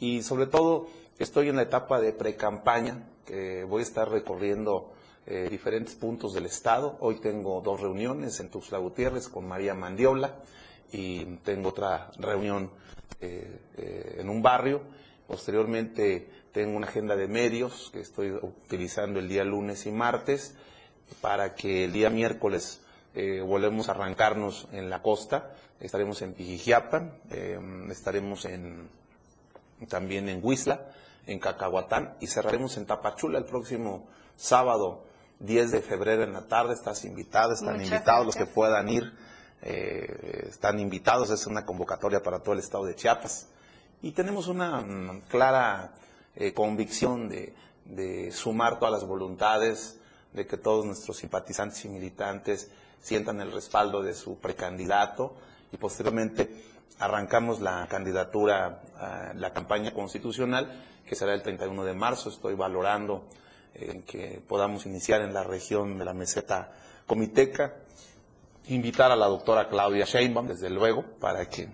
[0.00, 4.92] Y sobre todo, estoy en la etapa de pre-campaña, que voy a estar recorriendo
[5.26, 6.98] eh, diferentes puntos del estado.
[7.00, 10.34] Hoy tengo dos reuniones en Tuxtla Gutiérrez con María Mandiola
[10.92, 12.70] y tengo otra reunión
[13.18, 14.82] eh, eh, en un barrio.
[15.26, 20.54] Posteriormente tengo una agenda de medios que estoy utilizando el día lunes y martes
[21.20, 22.80] para que el día miércoles
[23.16, 25.50] eh, volvemos a arrancarnos en la costa.
[25.80, 27.58] Estaremos en Pijijiapan, eh,
[27.90, 28.88] estaremos en,
[29.88, 30.92] también en Huizla,
[31.26, 35.04] en Cacahuatán y cerraremos en Tapachula el próximo sábado
[35.40, 36.74] 10 de febrero en la tarde.
[36.74, 39.12] Estás invitada, están Muchas invitados los que puedan ir.
[39.62, 43.48] eh, están invitados, es una convocatoria para todo el estado de Chiapas.
[44.02, 45.90] Y tenemos una mm, clara
[46.36, 47.52] eh, convicción de,
[48.32, 50.00] sumar todas las voluntades,
[50.32, 52.70] de que todos nuestros simpatizantes y militantes
[53.00, 55.36] sientan el respaldo de su precandidato
[55.70, 56.50] y posteriormente
[56.98, 60.72] arrancamos la candidatura a la campaña constitucional
[61.06, 62.30] que será el 31 de marzo.
[62.30, 63.26] Estoy valorando
[63.74, 66.72] eh, que podamos iniciar en la región de la meseta
[67.06, 67.74] comiteca,
[68.68, 71.68] invitar a la doctora Claudia Sheinbaum, desde luego, para que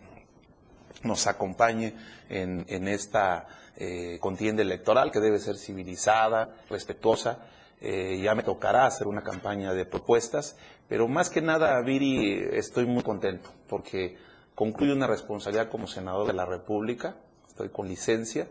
[1.04, 1.94] nos acompañe
[2.28, 3.46] en esta
[3.82, 7.38] eh, contienda electoral que debe ser civilizada, respetuosa.
[7.80, 12.84] Eh, ya me tocará hacer una campaña de propuestas, pero más que nada, Viri, estoy
[12.84, 14.18] muy contento porque
[14.54, 17.16] concluye una responsabilidad como senador de la República,
[17.48, 18.48] estoy con licencia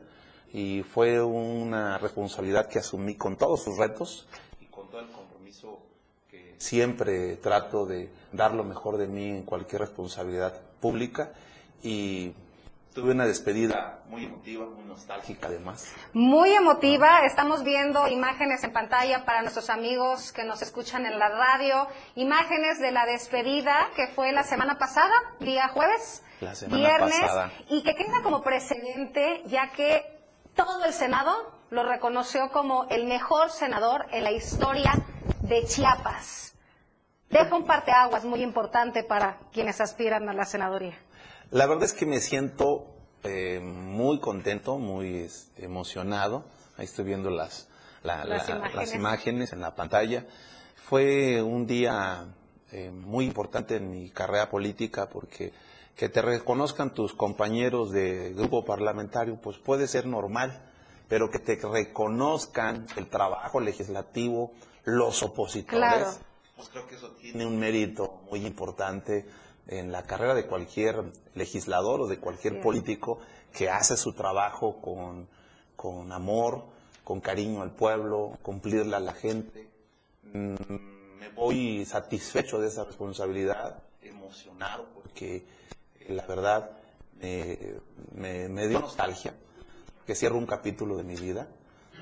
[0.51, 4.27] y fue una responsabilidad que asumí con todos sus retos
[4.59, 5.79] y con todo el compromiso
[6.27, 11.33] que siempre trato de dar lo mejor de mí en cualquier responsabilidad pública
[11.83, 12.33] y
[12.93, 15.93] tuve una despedida muy emotiva, muy nostálgica además.
[16.13, 21.29] Muy emotiva, estamos viendo imágenes en pantalla para nuestros amigos que nos escuchan en la
[21.29, 27.51] radio, imágenes de la despedida que fue la semana pasada, día jueves, la viernes, pasada.
[27.69, 30.03] y que queda como precedente ya que
[30.55, 34.91] todo el Senado lo reconoció como el mejor senador en la historia
[35.41, 36.55] de Chiapas.
[37.29, 40.97] Deja un parteaguas muy importante para quienes aspiran a la senaduría.
[41.51, 42.85] La verdad es que me siento
[43.23, 46.45] eh, muy contento, muy este, emocionado.
[46.77, 47.67] Ahí estoy viendo las,
[48.03, 48.75] la- Las la- imágenes.
[48.75, 50.25] las imágenes en la pantalla.
[50.75, 52.25] Fue un día
[52.71, 55.53] eh, muy importante en mi carrera política porque
[55.95, 60.61] que te reconozcan tus compañeros de grupo parlamentario, pues puede ser normal,
[61.09, 64.53] pero que te reconozcan el trabajo legislativo,
[64.85, 66.11] los opositores, Claro.
[66.55, 69.25] pues creo que eso tiene un mérito muy importante
[69.69, 71.03] en la carrera de cualquier
[71.35, 72.59] legislador o de cualquier Sí.
[72.59, 73.19] político
[73.53, 75.27] que hace su trabajo con,
[75.75, 76.63] con amor,
[77.03, 79.69] con cariño al pueblo, cumplirle a la gente.
[80.33, 80.55] Mm,
[81.19, 85.45] Me voy satisfecho de esa responsabilidad, emocionado, porque
[85.99, 86.71] eh, la verdad
[87.21, 87.57] me,
[88.15, 89.33] me- me dio nostalgia,
[90.07, 91.47] que cierro un capítulo de mi vida,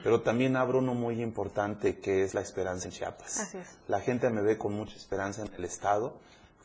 [0.04, 3.40] pero también abro uno muy importante que es la esperanza en Chiapas.
[3.40, 3.68] Así es.
[3.88, 6.14] La gente me ve con mucha esperanza en el Estado,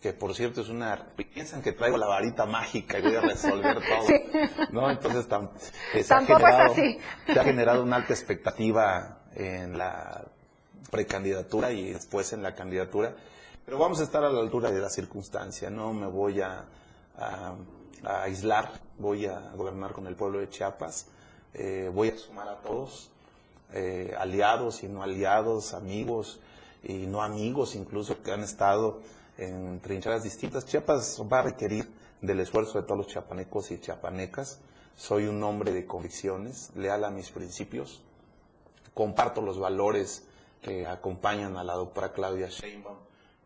[0.03, 1.07] que por cierto es una...
[1.33, 4.07] Piensan que traigo la varita mágica y voy a resolver todo.
[4.07, 4.15] Sí.
[4.73, 4.91] ¿no?
[4.91, 5.51] Entonces tam-
[5.95, 10.25] eh, se, ha generado, se ha generado una alta expectativa en la
[10.91, 13.15] precandidatura y después en la candidatura.
[13.65, 16.65] Pero vamos a estar a la altura de la circunstancia, no me voy a,
[17.17, 17.55] a-
[18.05, 21.07] a aislar, voy a gobernar con el pueblo de Chiapas,
[21.55, 23.09] eh, voy a sumar a todos,
[23.73, 26.41] eh, aliados y no aliados, amigos
[26.83, 29.01] y no amigos incluso que han estado
[29.39, 30.67] en trincheras distintas.
[30.67, 34.61] Chiapas va a requerir del esfuerzo de todos los chiapanecos y chiapanecas.
[34.97, 38.03] Soy un hombre de convicciones, leal a mis principios,
[38.95, 40.25] comparto los valores
[40.61, 42.99] que acompañan a la doctora Claudia Sheinbaum,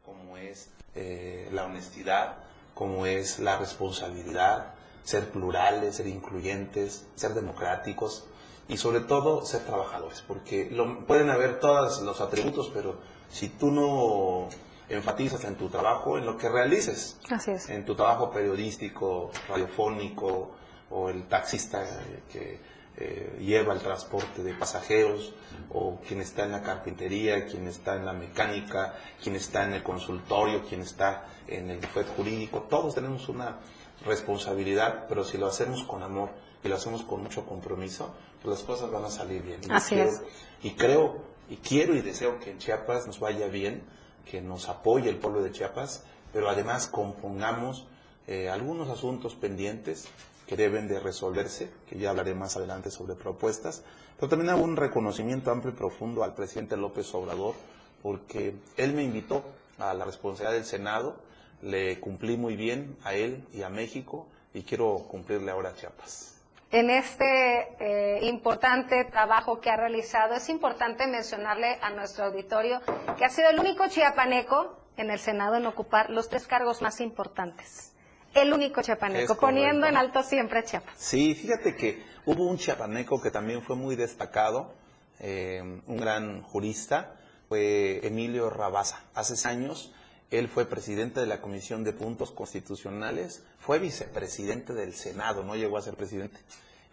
[0.05, 2.37] como es eh, la honestidad,
[2.75, 4.75] como es la responsabilidad,
[5.05, 8.27] ser plurales, ser incluyentes, ser democráticos
[8.69, 12.97] y sobre todo ser trabajadores, porque lo- pueden haber todos los atributos, pero
[13.31, 14.49] si tú no
[14.89, 17.69] enfatizas en tu trabajo, en lo que realices, Así es.
[17.69, 20.53] en tu trabajo periodístico, radiofónico
[20.91, 22.61] o el taxista eh, que
[22.99, 25.35] eh, lleva el transporte de pasajeros
[25.71, 29.83] o quien está en la carpintería, quien está en la mecánica, quien está en el
[29.83, 33.59] consultorio, quien está en el bufete jurídico, todos tenemos una
[34.05, 36.31] responsabilidad, pero si lo hacemos con amor
[36.65, 39.61] y lo hacemos con mucho compromiso, pues las cosas van a salir bien.
[39.69, 40.23] Y Así es.
[40.63, 43.83] Y creo, y quiero y deseo que en Chiapas nos vaya bien,
[44.31, 47.87] que nos apoye el pueblo de Chiapas, pero además compongamos
[48.27, 50.09] eh, algunos asuntos pendientes
[50.47, 53.83] que deben de resolverse, que ya hablaré más adelante sobre propuestas,
[54.17, 57.55] pero también hago un reconocimiento amplio y profundo al presidente López Obrador,
[58.03, 59.43] porque él me invitó
[59.79, 61.17] a la responsabilidad del Senado,
[61.63, 66.36] le cumplí muy bien a él y a México, y quiero cumplirle ahora a Chiapas.
[66.77, 72.83] En este eh, importante trabajo que ha realizado, es importante mencionarle a nuestro auditorio
[73.17, 77.01] que ha sido el único chiapaneco en el Senado en ocupar los tres cargos más
[77.01, 77.95] importantes.
[78.35, 80.93] El único chiapaneco, poniendo en alto siempre a Chiapas.
[80.99, 84.75] Sí, fíjate que hubo un chiapaneco que también fue muy destacado,
[85.21, 87.15] eh, un gran jurista,
[87.49, 89.01] fue Emilio Rabaza.
[89.15, 89.95] Hace años
[90.31, 95.79] él fue presidente de la Comisión de Puntos Constitucionales, fue vicepresidente del Senado, no llegó
[95.79, 96.39] a ser presidente.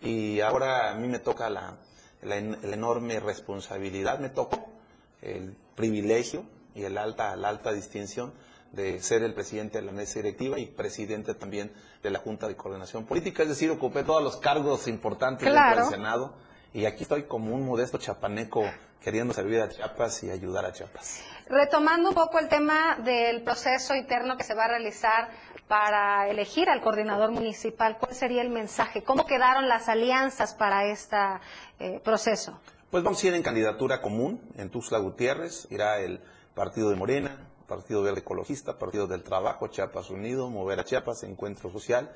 [0.04, 1.78] Y ahora a mí me toca la,
[2.22, 4.70] la la enorme responsabilidad, me tocó
[5.22, 6.44] el privilegio
[6.76, 8.34] y el alta, la alta distinción
[8.72, 12.56] de ser el presidente de la mesa directiva y presidente también de la Junta de
[12.56, 15.82] Coordinación Política, es decir, ocupé todos los cargos importantes Claro.
[15.82, 16.34] del Senado
[16.74, 18.64] y aquí estoy como un modesto chapaneco
[19.00, 21.22] queriendo servir a Chiapas y ayudar a Chiapas.
[21.48, 25.30] Retomando un poco el tema del proceso interno que se va a realizar
[25.74, 29.04] para elegir al coordinador municipal, ¿cuál sería el mensaje?
[29.04, 31.18] ¿Cómo quedaron las alianzas para este
[32.04, 32.60] proceso?
[32.92, 36.22] Pues vamos a ir en candidatura común en Tuxtla Gutiérrez, irá el
[36.54, 41.72] Partido de Morena, Partido Verde Ecologista, Partido del Trabajo, Chiapas Unido, Mover a Chiapas, Encuentro
[41.72, 42.12] Social,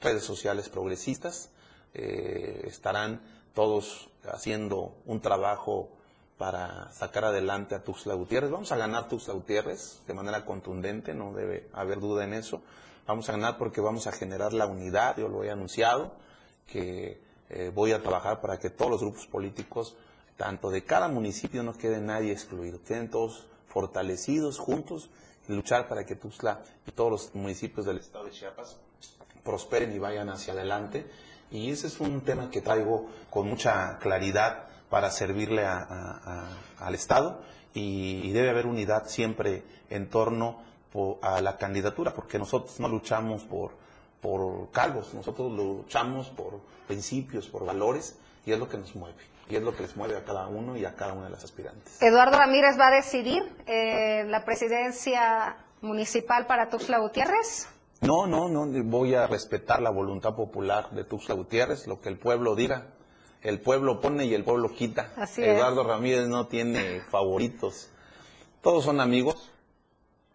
[0.00, 1.52] redes sociales progresistas,
[1.94, 3.20] eh, estarán
[3.54, 5.90] todos haciendo un trabajo
[6.38, 8.50] para sacar adelante a Tuxtla Gutiérrez.
[8.50, 12.62] Vamos a ganar Tuxtla Gutiérrez de manera contundente, no debe haber duda en eso.
[13.06, 16.12] Vamos a ganar porque vamos a generar la unidad, yo lo he anunciado,
[16.66, 19.96] que eh, voy a trabajar para que todos los grupos políticos,
[20.36, 25.10] tanto de cada municipio, no quede nadie excluido, queden todos fortalecidos juntos
[25.48, 28.78] y luchar para que Tuxtla y todos los municipios del estado de Chiapas
[29.44, 31.06] prosperen y vayan hacia adelante.
[31.50, 37.40] Y ese es un tema que traigo con mucha claridad para servirle al Estado
[37.74, 40.62] y, debe haber unidad siempre en torno
[41.20, 43.72] a la candidatura, porque nosotros no luchamos por,
[44.20, 49.18] por cargos, nosotros luchamos por principios, por valores, y es lo que nos mueve,
[49.48, 51.44] y es lo que les mueve a cada uno y a cada una de las
[51.44, 52.00] aspirantes.
[52.00, 57.68] Eduardo Ramírez va a decidir eh, la presidencia municipal para Tuxtla Gutiérrez.
[58.00, 62.18] No, no, no, voy a respetar la voluntad popular de Tuxtla Gutiérrez, lo que el
[62.18, 62.88] pueblo diga.
[63.42, 65.12] El pueblo pone y el pueblo quita.
[65.36, 67.90] Eduardo Ramírez no tiene favoritos.
[68.60, 69.52] Todos son amigos.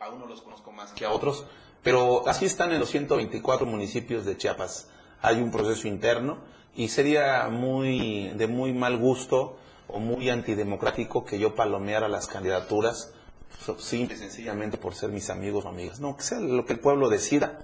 [0.01, 1.45] A uno los conozco más que a otros.
[1.83, 4.89] Pero así están en los 124 municipios de Chiapas.
[5.21, 6.39] Hay un proceso interno
[6.75, 13.13] y sería muy de muy mal gusto o muy antidemocrático que yo palomeara las candidaturas
[13.77, 15.99] simple sencillamente por ser mis amigos o amigas.
[15.99, 17.59] No, que sea lo que el pueblo decida.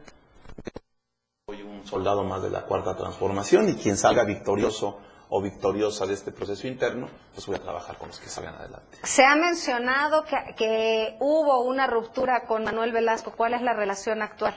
[1.49, 6.13] Soy un soldado más de la cuarta transformación y quien salga victorioso o victoriosa de
[6.13, 8.97] este proceso interno, pues voy a trabajar con los que salgan adelante.
[9.03, 13.33] Se ha mencionado que, que hubo una ruptura con Manuel Velasco.
[13.35, 14.55] ¿Cuál es la relación actual?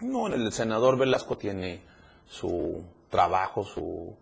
[0.00, 1.82] No, el senador Velasco tiene
[2.26, 4.16] su trabajo, su,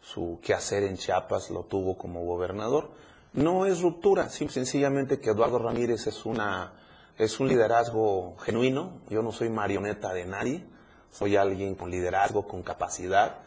[0.00, 2.90] su quehacer en Chiapas, lo tuvo como gobernador
[3.32, 6.72] no es ruptura, sencillamente que Eduardo Ramírez es, una,
[7.16, 9.00] es un liderazgo genuino.
[9.08, 10.66] Yo no soy marioneta de nadie,
[11.10, 13.38] soy alguien con liderazgo, con capacidad.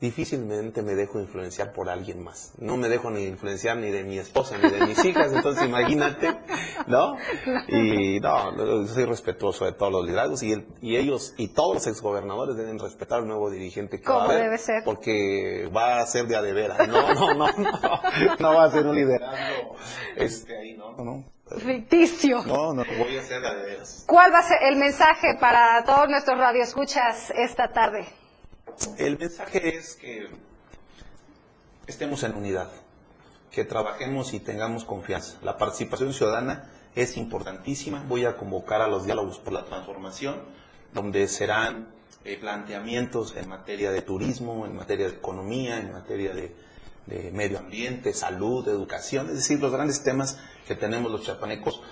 [0.00, 2.52] Difícilmente me dejo influenciar por alguien más.
[2.58, 6.38] No me dejo ni influenciar ni de mi esposa ni de mis hijas, entonces imagínate,
[6.86, 7.16] ¿no?
[7.68, 12.56] Y no, soy respetuoso de todos los liderazgos y, y ellos y todos los exgobernadores
[12.56, 14.84] deben respetar al nuevo dirigente que va a haber, debe ser?
[14.84, 16.86] Porque va a ser de adevera.
[16.86, 18.00] No, no, no, no,
[18.38, 19.76] no va a ser un liderazgo
[20.16, 21.24] este, ahí, no, no, no.
[21.58, 22.42] Ficticio.
[22.46, 24.04] No, no, voy a ser de adeveras.
[24.06, 28.06] ¿Cuál va a ser el mensaje para todos nuestros radioescuchas esta tarde?
[28.98, 30.28] El mensaje es que
[31.86, 32.70] estemos en unidad,
[33.50, 35.38] que trabajemos y tengamos confianza.
[35.42, 38.04] La participación ciudadana es importantísima.
[38.08, 40.36] Voy a convocar a los diálogos por la transformación,
[40.92, 41.88] donde serán
[42.24, 46.54] eh, planteamientos en materia de turismo, en materia de economía, en materia de,
[47.06, 51.82] de, medio ambiente, salud, educación, es decir, los grandes temas que tenemos los chapanecos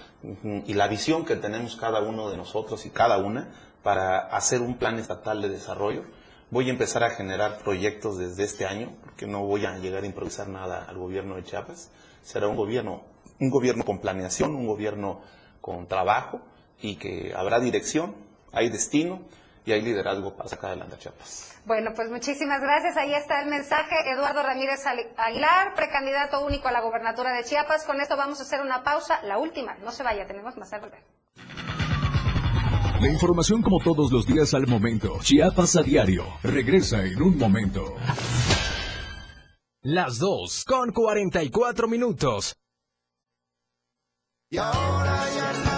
[0.42, 3.48] y la visión que tenemos cada uno de nosotros y cada una
[3.82, 6.04] para hacer un plan estatal de desarrollo
[6.50, 10.06] Voy a empezar a generar proyectos desde este año, porque no voy a llegar a
[10.06, 11.90] improvisar nada al gobierno de Chiapas.
[12.22, 13.02] Será un gobierno,
[13.38, 15.20] un gobierno con planeación, un gobierno
[15.60, 16.40] con trabajo
[16.80, 18.16] y que habrá dirección,
[18.50, 19.20] hay destino
[19.66, 21.60] y hay liderazgo para sacar adelante a Chiapas.
[21.66, 22.96] Bueno, pues muchísimas gracias.
[22.96, 23.94] Ahí está el mensaje.
[24.10, 24.86] Eduardo Ramírez
[25.18, 27.84] Aguilar, precandidato único a la gobernatura de Chiapas.
[27.84, 29.76] Con esto vamos a hacer una pausa, la última.
[29.84, 30.96] No se vaya, tenemos más tarde.
[33.00, 35.18] La información como todos los días al momento.
[35.22, 36.24] Chiapas a diario.
[36.42, 37.94] Regresa en un momento.
[39.82, 42.56] Las 2 con 44 minutos.
[44.50, 45.77] Y ahora ya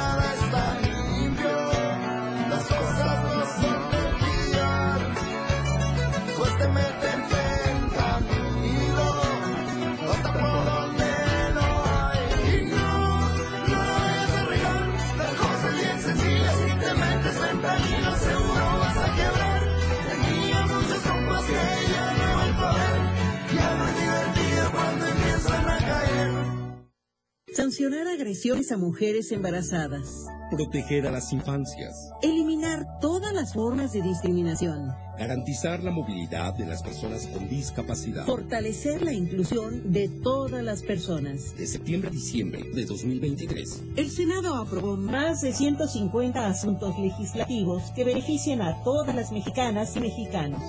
[27.61, 30.25] Sancionar agresiones a mujeres embarazadas.
[30.51, 32.11] Proteger a las infancias.
[32.23, 34.95] Eliminar todas las formas de discriminación.
[35.19, 38.25] Garantizar la movilidad de las personas con discapacidad.
[38.25, 41.55] Fortalecer la inclusión de todas las personas.
[41.55, 43.83] De septiembre a diciembre de 2023.
[43.95, 50.01] El Senado aprobó más de 150 asuntos legislativos que benefician a todas las mexicanas y
[50.01, 50.63] mexicanos.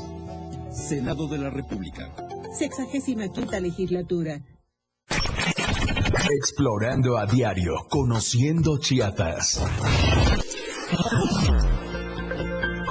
[0.73, 2.13] Senado de la República.
[2.53, 4.41] Sexagésima quinta legislatura.
[6.30, 9.59] Explorando a diario, conociendo Chiapas.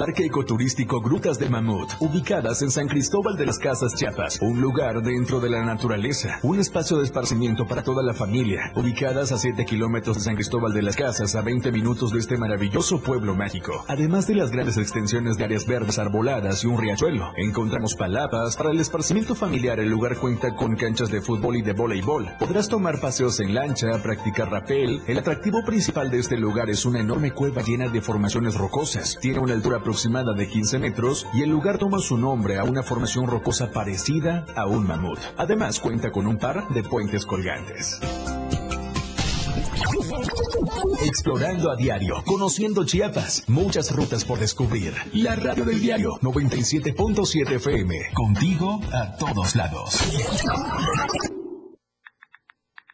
[0.01, 5.03] Parque Ecoturístico Grutas de Mamut, ubicadas en San Cristóbal de las Casas Chiapas, un lugar
[5.03, 9.63] dentro de la naturaleza, un espacio de esparcimiento para toda la familia, ubicadas a 7
[9.63, 13.85] kilómetros de San Cristóbal de las Casas, a 20 minutos de este maravilloso pueblo mágico.
[13.87, 18.57] Además de las grandes extensiones de áreas verdes arboladas y un riachuelo, encontramos palapas.
[18.57, 22.27] Para el esparcimiento familiar, el lugar cuenta con canchas de fútbol y de voleibol.
[22.39, 25.03] Podrás tomar paseos en lancha, practicar rapel.
[25.05, 29.19] El atractivo principal de este lugar es una enorme cueva llena de formaciones rocosas.
[29.21, 32.81] Tiene una altura aproximada de 15 metros y el lugar toma su nombre a una
[32.81, 35.19] formación rocosa parecida a un mamut.
[35.35, 37.99] Además cuenta con un par de puentes colgantes.
[41.05, 44.93] Explorando a diario, conociendo Chiapas, muchas rutas por descubrir.
[45.11, 49.99] La radio del diario 97.7 FM, contigo a todos lados.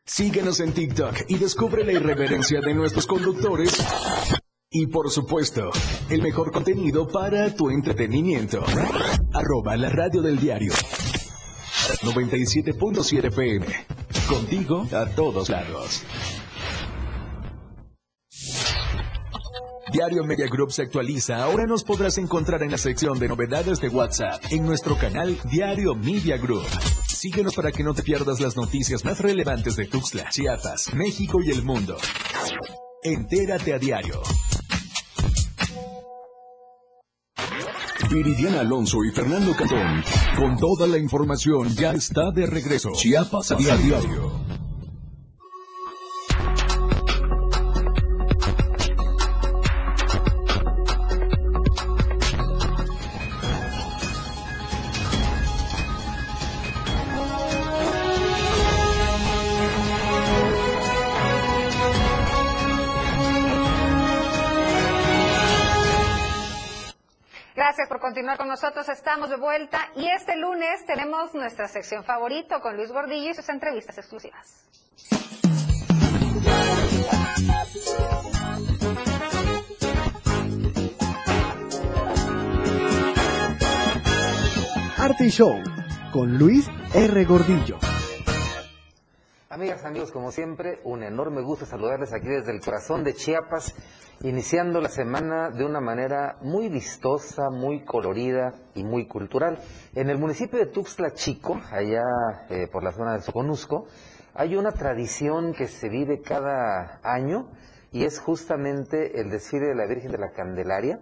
[0.04, 3.78] Síguenos en TikTok y descubre la irreverencia de nuestros conductores.
[4.70, 5.72] Y por supuesto,
[6.10, 8.66] el mejor contenido para tu entretenimiento.
[9.34, 10.74] Arroba la radio del diario
[12.04, 13.66] 97.7 FM.
[14.28, 16.04] Contigo a todos lados.
[19.94, 21.42] Diario Media Group se actualiza.
[21.42, 25.96] Ahora nos podrás encontrar en la sección de novedades de WhatsApp en nuestro canal Diario
[25.96, 26.68] Media Group.
[27.08, 31.52] Síguenos para que no te pierdas las noticias más relevantes de Tuxtla, Chiapas, México y
[31.52, 31.96] el mundo.
[33.02, 34.22] Entérate a diario.
[38.10, 40.04] Viridiana Alonso y Fernando Catón,
[40.38, 42.92] con toda la información, ya está de regreso.
[42.94, 44.47] Chiapas a diario.
[68.62, 68.90] Nosotros.
[68.90, 73.48] Estamos de vuelta y este lunes tenemos nuestra sección favorito con Luis Gordillo y sus
[73.50, 74.64] entrevistas exclusivas.
[84.98, 85.62] Arte Show
[86.12, 87.26] con Luis R.
[87.26, 87.87] Gordillo.
[89.58, 93.74] Amigas, amigos, como siempre, un enorme gusto saludarles aquí desde el corazón de Chiapas,
[94.22, 99.58] iniciando la semana de una manera muy vistosa, muy colorida y muy cultural.
[99.96, 102.04] En el municipio de Tuxtla Chico, allá
[102.52, 103.88] eh, por la zona de Soconusco,
[104.36, 107.50] hay una tradición que se vive cada año
[107.92, 111.00] y es justamente el desfile de la Virgen de la Candelaria,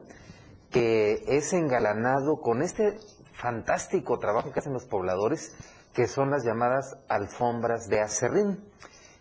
[0.72, 2.99] que es engalanado con este
[3.34, 5.58] fantástico trabajo que hacen los pobladores,
[5.96, 8.60] que son las llamadas alfombras de acerrín.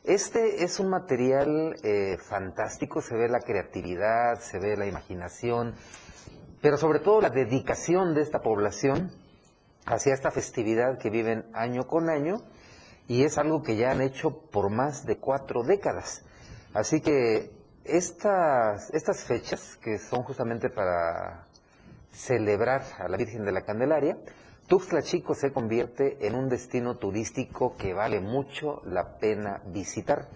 [0.03, 5.77] Este es un material eh, fantástico, se ve la creatividad, se ve la imaginación,
[6.61, 9.12] pero sobre todo la dedicación de esta población
[9.87, 12.43] hacia esta festividad que viven año con año
[13.07, 16.25] y es algo que ya han hecho por más de cuatro décadas.
[16.75, 17.53] Así que
[17.85, 21.47] estas, estas fechas, que son justamente para
[22.11, 24.18] celebrar a la Virgen de la Candelaria,
[24.67, 30.29] Tuxtla Chico se convierte en un destino turístico que vale mucho la pena visitar.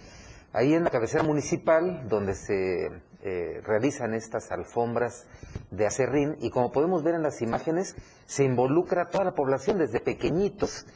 [0.53, 2.91] Ahí en la cabecera municipal, donde se
[3.23, 5.27] eh, realizan estas alfombras
[5.71, 10.01] de acerrín, y como podemos ver en las imágenes, se involucra toda la población desde
[10.01, 10.87] pequeñitos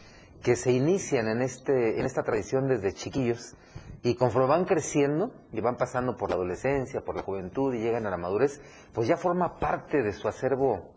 [0.42, 3.54] que se inician en, este, en esta tradición desde chiquillos
[4.02, 8.06] y conforme van creciendo y van pasando por la adolescencia, por la juventud y llegan
[8.06, 8.60] a la madurez,
[8.92, 10.92] pues ya forma parte de su acervo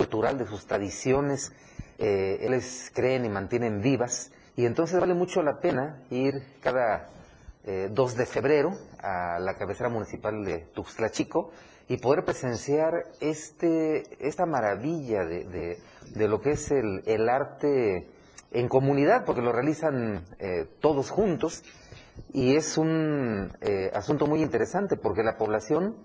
[0.00, 1.52] cultural, de sus tradiciones,
[1.98, 7.10] eh, ellos creen y mantienen vivas, y entonces vale mucho la pena ir cada
[7.64, 8.70] eh, 2 de febrero
[9.02, 11.50] a la cabecera municipal de Tuxtla Chico
[11.86, 15.78] y poder presenciar este, esta maravilla de,
[16.14, 18.08] de, lo que es el, el, arte
[18.52, 21.62] en comunidad, porque lo realizan eh, todos juntos,
[22.32, 25.96] y es un eh, asunto muy interesante porque la población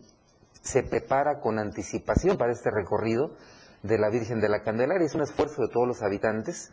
[0.62, 3.32] se prepara con anticipación para este recorrido
[3.88, 5.06] de la Virgen de la Candelaria.
[5.06, 6.72] Es un esfuerzo de todos los habitantes.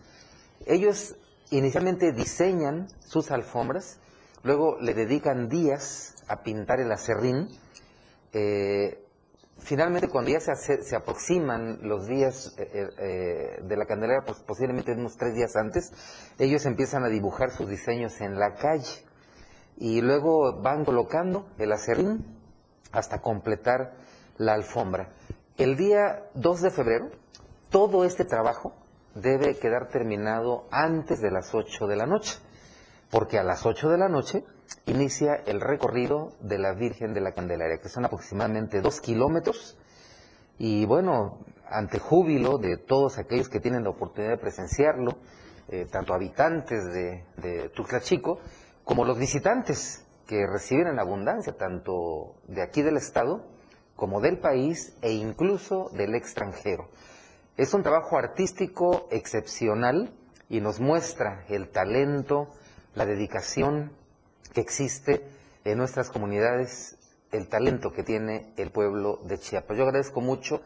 [0.66, 1.16] Ellos
[1.50, 3.98] inicialmente diseñan sus alfombras,
[4.42, 7.48] luego le dedican días a pintar el acerrín.
[8.32, 9.04] Eh,
[9.58, 14.92] finalmente, cuando ya se, se aproximan los días eh, eh, de la Candelaria, pues posiblemente
[14.92, 15.92] unos tres días antes,
[16.38, 19.04] ellos empiezan a dibujar sus diseños en la calle
[19.76, 22.24] y luego van colocando el acerrín
[22.92, 23.94] hasta completar
[24.38, 25.12] la alfombra.
[25.58, 27.10] El día 2 de febrero,
[27.68, 28.72] todo este trabajo
[29.14, 32.38] debe quedar terminado antes de las 8 de la noche,
[33.10, 34.44] porque a las 8 de la noche
[34.86, 39.76] inicia el recorrido de la Virgen de la Candelaria, que son aproximadamente dos kilómetros,
[40.58, 45.18] y bueno, ante júbilo de todos aquellos que tienen la oportunidad de presenciarlo,
[45.68, 48.38] eh, tanto habitantes de, de Tuxtla Chico,
[48.84, 53.52] como los visitantes que reciben en abundancia, tanto de aquí del Estado
[53.96, 56.88] como del país e incluso del extranjero.
[57.56, 60.12] Es un trabajo artístico excepcional
[60.48, 62.48] y nos muestra el talento,
[62.94, 63.92] la dedicación
[64.52, 65.24] que existe
[65.64, 66.96] en nuestras comunidades,
[67.30, 69.76] el talento que tiene el pueblo de Chiapas.
[69.76, 70.60] Yo agradezco mucho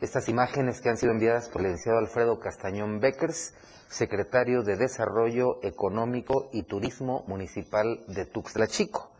[0.00, 3.54] estas imágenes que han sido enviadas por el licenciado Alfredo Castañón Beckers,
[3.88, 9.10] secretario de Desarrollo Económico y Turismo Municipal de Tuxtla Chico.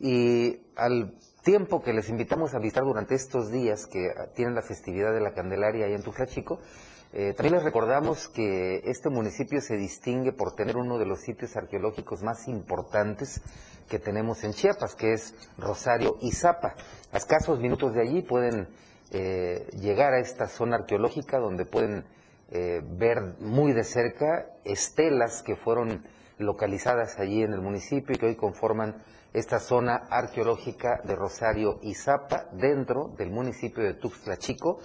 [0.00, 1.14] Y al
[1.48, 5.32] tiempo que les invitamos a visitar durante estos días que tienen la festividad de la
[5.32, 6.60] Candelaria ahí en Tuxtla Chico,
[7.14, 11.56] eh, también les recordamos que este municipio se distingue por tener uno de los sitios
[11.56, 13.40] arqueológicos más importantes
[13.88, 16.74] que tenemos en Chiapas, que es Rosario y Zapa.
[17.12, 18.68] A escasos minutos de allí pueden
[19.10, 22.04] eh, llegar a esta zona arqueológica donde pueden
[22.50, 26.04] eh, ver muy de cerca estelas que fueron
[26.36, 31.94] localizadas allí en el municipio y que hoy conforman esta zona arqueológica de Rosario y
[31.94, 34.80] Zapa dentro del municipio de Tuxtla Chico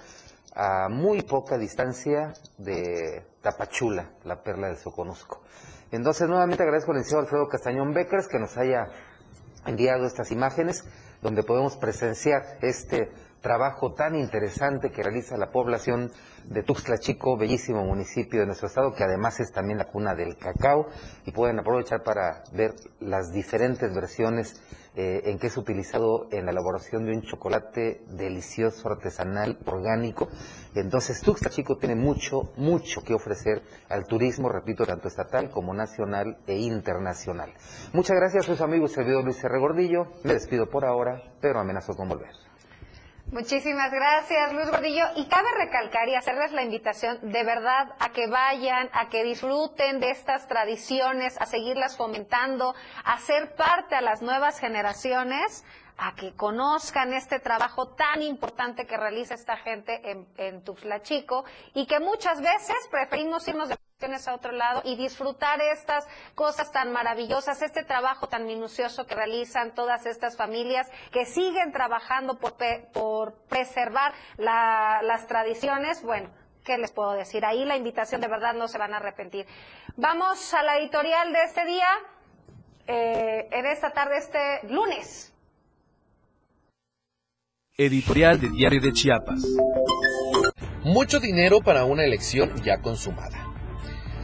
[0.55, 5.41] a muy poca distancia de Tapachula, la perla de Soconusco.
[5.91, 8.87] Entonces, nuevamente agradezco al licenciado Alfredo Castañón Beckers que nos haya
[9.65, 10.83] enviado estas imágenes
[11.21, 13.11] donde podemos presenciar este
[13.43, 16.09] trabajo tan interesante que realiza la población
[16.45, 20.37] de Tuxtla Chico, bellísimo municipio de nuestro estado, que además es también la cuna del
[20.37, 20.87] cacao,
[21.25, 24.59] y pueden aprovechar para ver las diferentes versiones
[24.95, 30.29] eh, en que es utilizado en la elaboración de un chocolate delicioso, artesanal, orgánico.
[30.73, 36.37] Entonces, Tuxtla Chico tiene mucho, mucho que ofrecer al turismo, repito, tanto estatal como nacional
[36.47, 37.53] e internacional.
[37.91, 39.59] Muchas gracias a sus amigos, servidor Luis R.
[39.59, 40.05] Gordillo.
[40.23, 42.52] Me despido por ahora, pero amenazo con volver.
[43.33, 45.05] Muchísimas gracias, Luis Gordillo.
[45.15, 49.99] Y cabe recalcar y hacerles la invitación de verdad a que vayan, a que disfruten
[49.99, 55.65] de estas tradiciones, a seguirlas fomentando, a ser parte a las nuevas generaciones,
[55.97, 61.43] a que conozcan este trabajo tan importante que realiza esta gente en, en Tuxtla Chico
[61.73, 66.91] y que muchas veces preferimos irnos de a otro lado y disfrutar estas cosas tan
[66.91, 72.55] maravillosas, este trabajo tan minucioso que realizan todas estas familias que siguen trabajando por,
[72.91, 76.03] por preservar las tradiciones.
[76.03, 76.29] Bueno,
[76.65, 77.45] ¿qué les puedo decir?
[77.45, 79.47] Ahí la invitación de verdad no se van a arrepentir.
[79.95, 81.87] Vamos a la editorial de este día,
[82.87, 85.33] eh, en esta tarde, este lunes.
[87.77, 89.43] Editorial de Diario de Chiapas.
[90.83, 93.42] Mucho dinero para una elección ya consumada.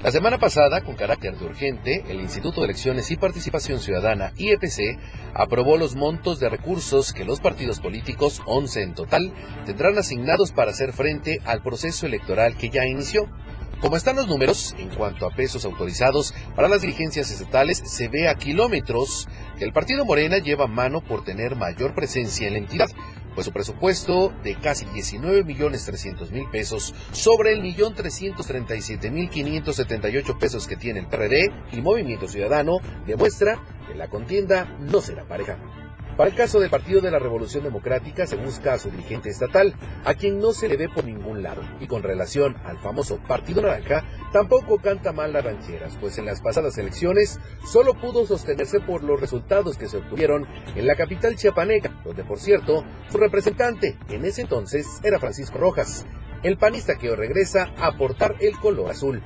[0.02, 4.98] La semana pasada, con carácter de urgente, el Instituto de Elecciones y Participación Ciudadana, IEPC,
[5.34, 9.34] aprobó los montos de recursos que los partidos políticos, 11 en total,
[9.66, 13.28] tendrán asignados para hacer frente al proceso electoral que ya inició.
[13.82, 18.30] Como están los números, en cuanto a pesos autorizados para las dirigencias estatales, se ve
[18.30, 19.28] a kilómetros
[19.58, 22.90] que el partido Morena lleva mano por tener mayor presencia en la entidad,
[23.34, 29.30] pues su presupuesto de casi 19 millones 300 mil pesos sobre el millón 337 mil
[29.30, 35.26] 578 pesos que tiene el PRD y Movimiento Ciudadano demuestra que la contienda no será
[35.26, 35.58] pareja.
[36.20, 39.74] Para el caso del Partido de la Revolución Democrática se busca a su dirigente estatal,
[40.04, 41.62] a quien no se le ve por ningún lado.
[41.80, 44.04] Y con relación al famoso Partido Naranja,
[44.34, 49.22] tampoco canta mal las rancheras, pues en las pasadas elecciones solo pudo sostenerse por los
[49.22, 50.46] resultados que se obtuvieron
[50.76, 56.06] en la capital chiapaneca, donde por cierto, su representante en ese entonces era Francisco Rojas,
[56.44, 59.24] el panista que hoy regresa a portar el color azul.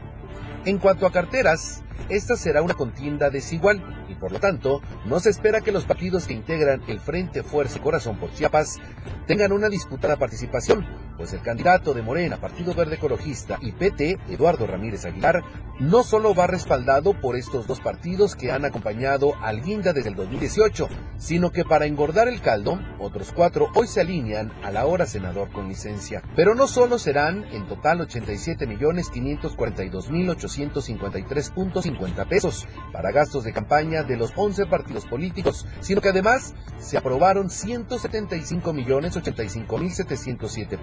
[0.66, 5.60] En cuanto a carteras, esta será una contienda desigual por lo tanto no se espera
[5.60, 8.80] que los partidos que integran el Frente Fuerza y Corazón por Chiapas
[9.28, 10.88] tengan una disputada participación,
[11.18, 15.44] pues el candidato de Morena, Partido Verde Ecologista y PT, Eduardo Ramírez Aguilar,
[15.80, 20.16] no solo va respaldado por estos dos partidos que han acompañado al Guinda desde el
[20.16, 20.88] 2018,
[21.18, 25.52] sino que para engordar el caldo, otros cuatro hoy se alinean a la hora senador
[25.52, 26.22] con licencia.
[26.36, 33.54] Pero no solo serán en total 87 millones 542 mil 853.50 pesos para gastos de
[33.54, 39.92] campaña de los 11 partidos políticos, sino que además se aprobaron 175 millones 85 mil
[39.92, 40.78] 707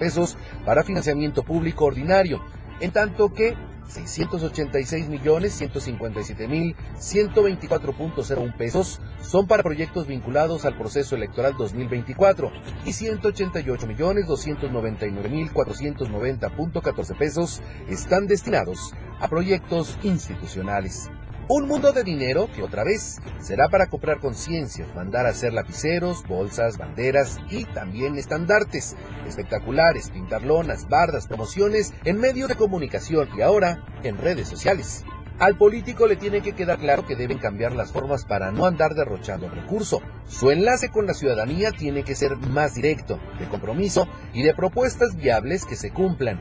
[0.65, 2.41] para financiamiento público ordinario,
[2.81, 3.57] en tanto que
[3.91, 12.53] 686 millones 157 mil 124.01 pesos son para proyectos vinculados al proceso electoral 2024
[12.85, 21.11] y 188 millones 299 mil 490.14 pesos están destinados a proyectos institucionales.
[21.53, 26.23] Un mundo de dinero que otra vez será para comprar conciencias, mandar a hacer lapiceros,
[26.29, 28.95] bolsas, banderas y también estandartes
[29.27, 35.05] espectaculares, pintar lonas, bardas, promociones en medios de comunicación y ahora en redes sociales.
[35.41, 38.95] Al político le tiene que quedar claro que deben cambiar las formas para no andar
[38.95, 40.03] derrochando el recurso.
[40.29, 45.17] Su enlace con la ciudadanía tiene que ser más directo, de compromiso y de propuestas
[45.17, 46.39] viables que se cumplan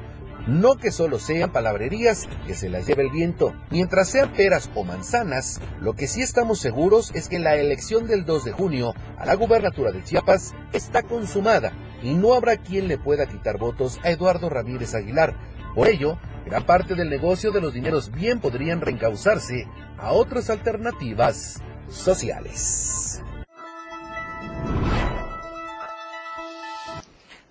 [0.49, 3.53] no que solo sean palabrerías que se las lleve el viento.
[3.69, 8.25] Mientras sean peras o manzanas, lo que sí estamos seguros es que la elección del
[8.25, 11.71] 2 de junio a la gubernatura de Chiapas está consumada
[12.01, 15.35] y no habrá quien le pueda quitar votos a Eduardo Ramírez Aguilar.
[15.75, 21.61] Por ello, gran parte del negocio de los dineros bien podrían reencauzarse a otras alternativas
[21.89, 23.21] sociales.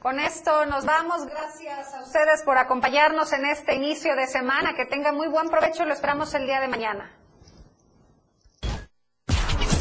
[0.08, 1.26] Con esto nos vamos.
[1.26, 4.72] Gracias a ustedes por acompañarnos en este inicio de semana.
[4.74, 5.84] Que tengan muy buen provecho.
[5.84, 7.12] Lo esperamos el día de mañana.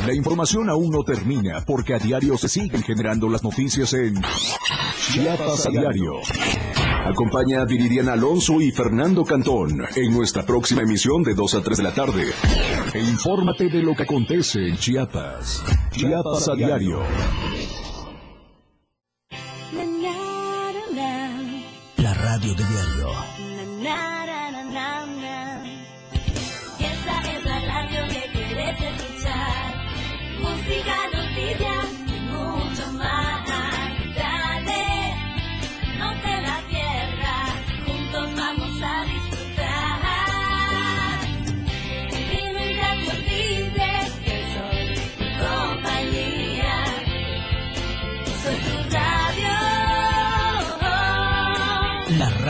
[0.05, 4.21] La información aún no termina porque a diario se siguen generando las noticias en
[5.13, 6.19] Chiapas a diario.
[7.05, 11.77] Acompaña a Viridiana Alonso y Fernando Cantón en nuestra próxima emisión de 2 a 3
[11.77, 12.25] de la tarde.
[12.93, 15.63] E infórmate de lo que acontece en Chiapas.
[15.91, 16.99] Chiapas a diario.
[22.37, 24.16] Radio de diario.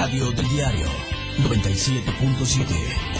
[0.08, 0.88] Radio del diario
[1.39, 3.16] 97.7.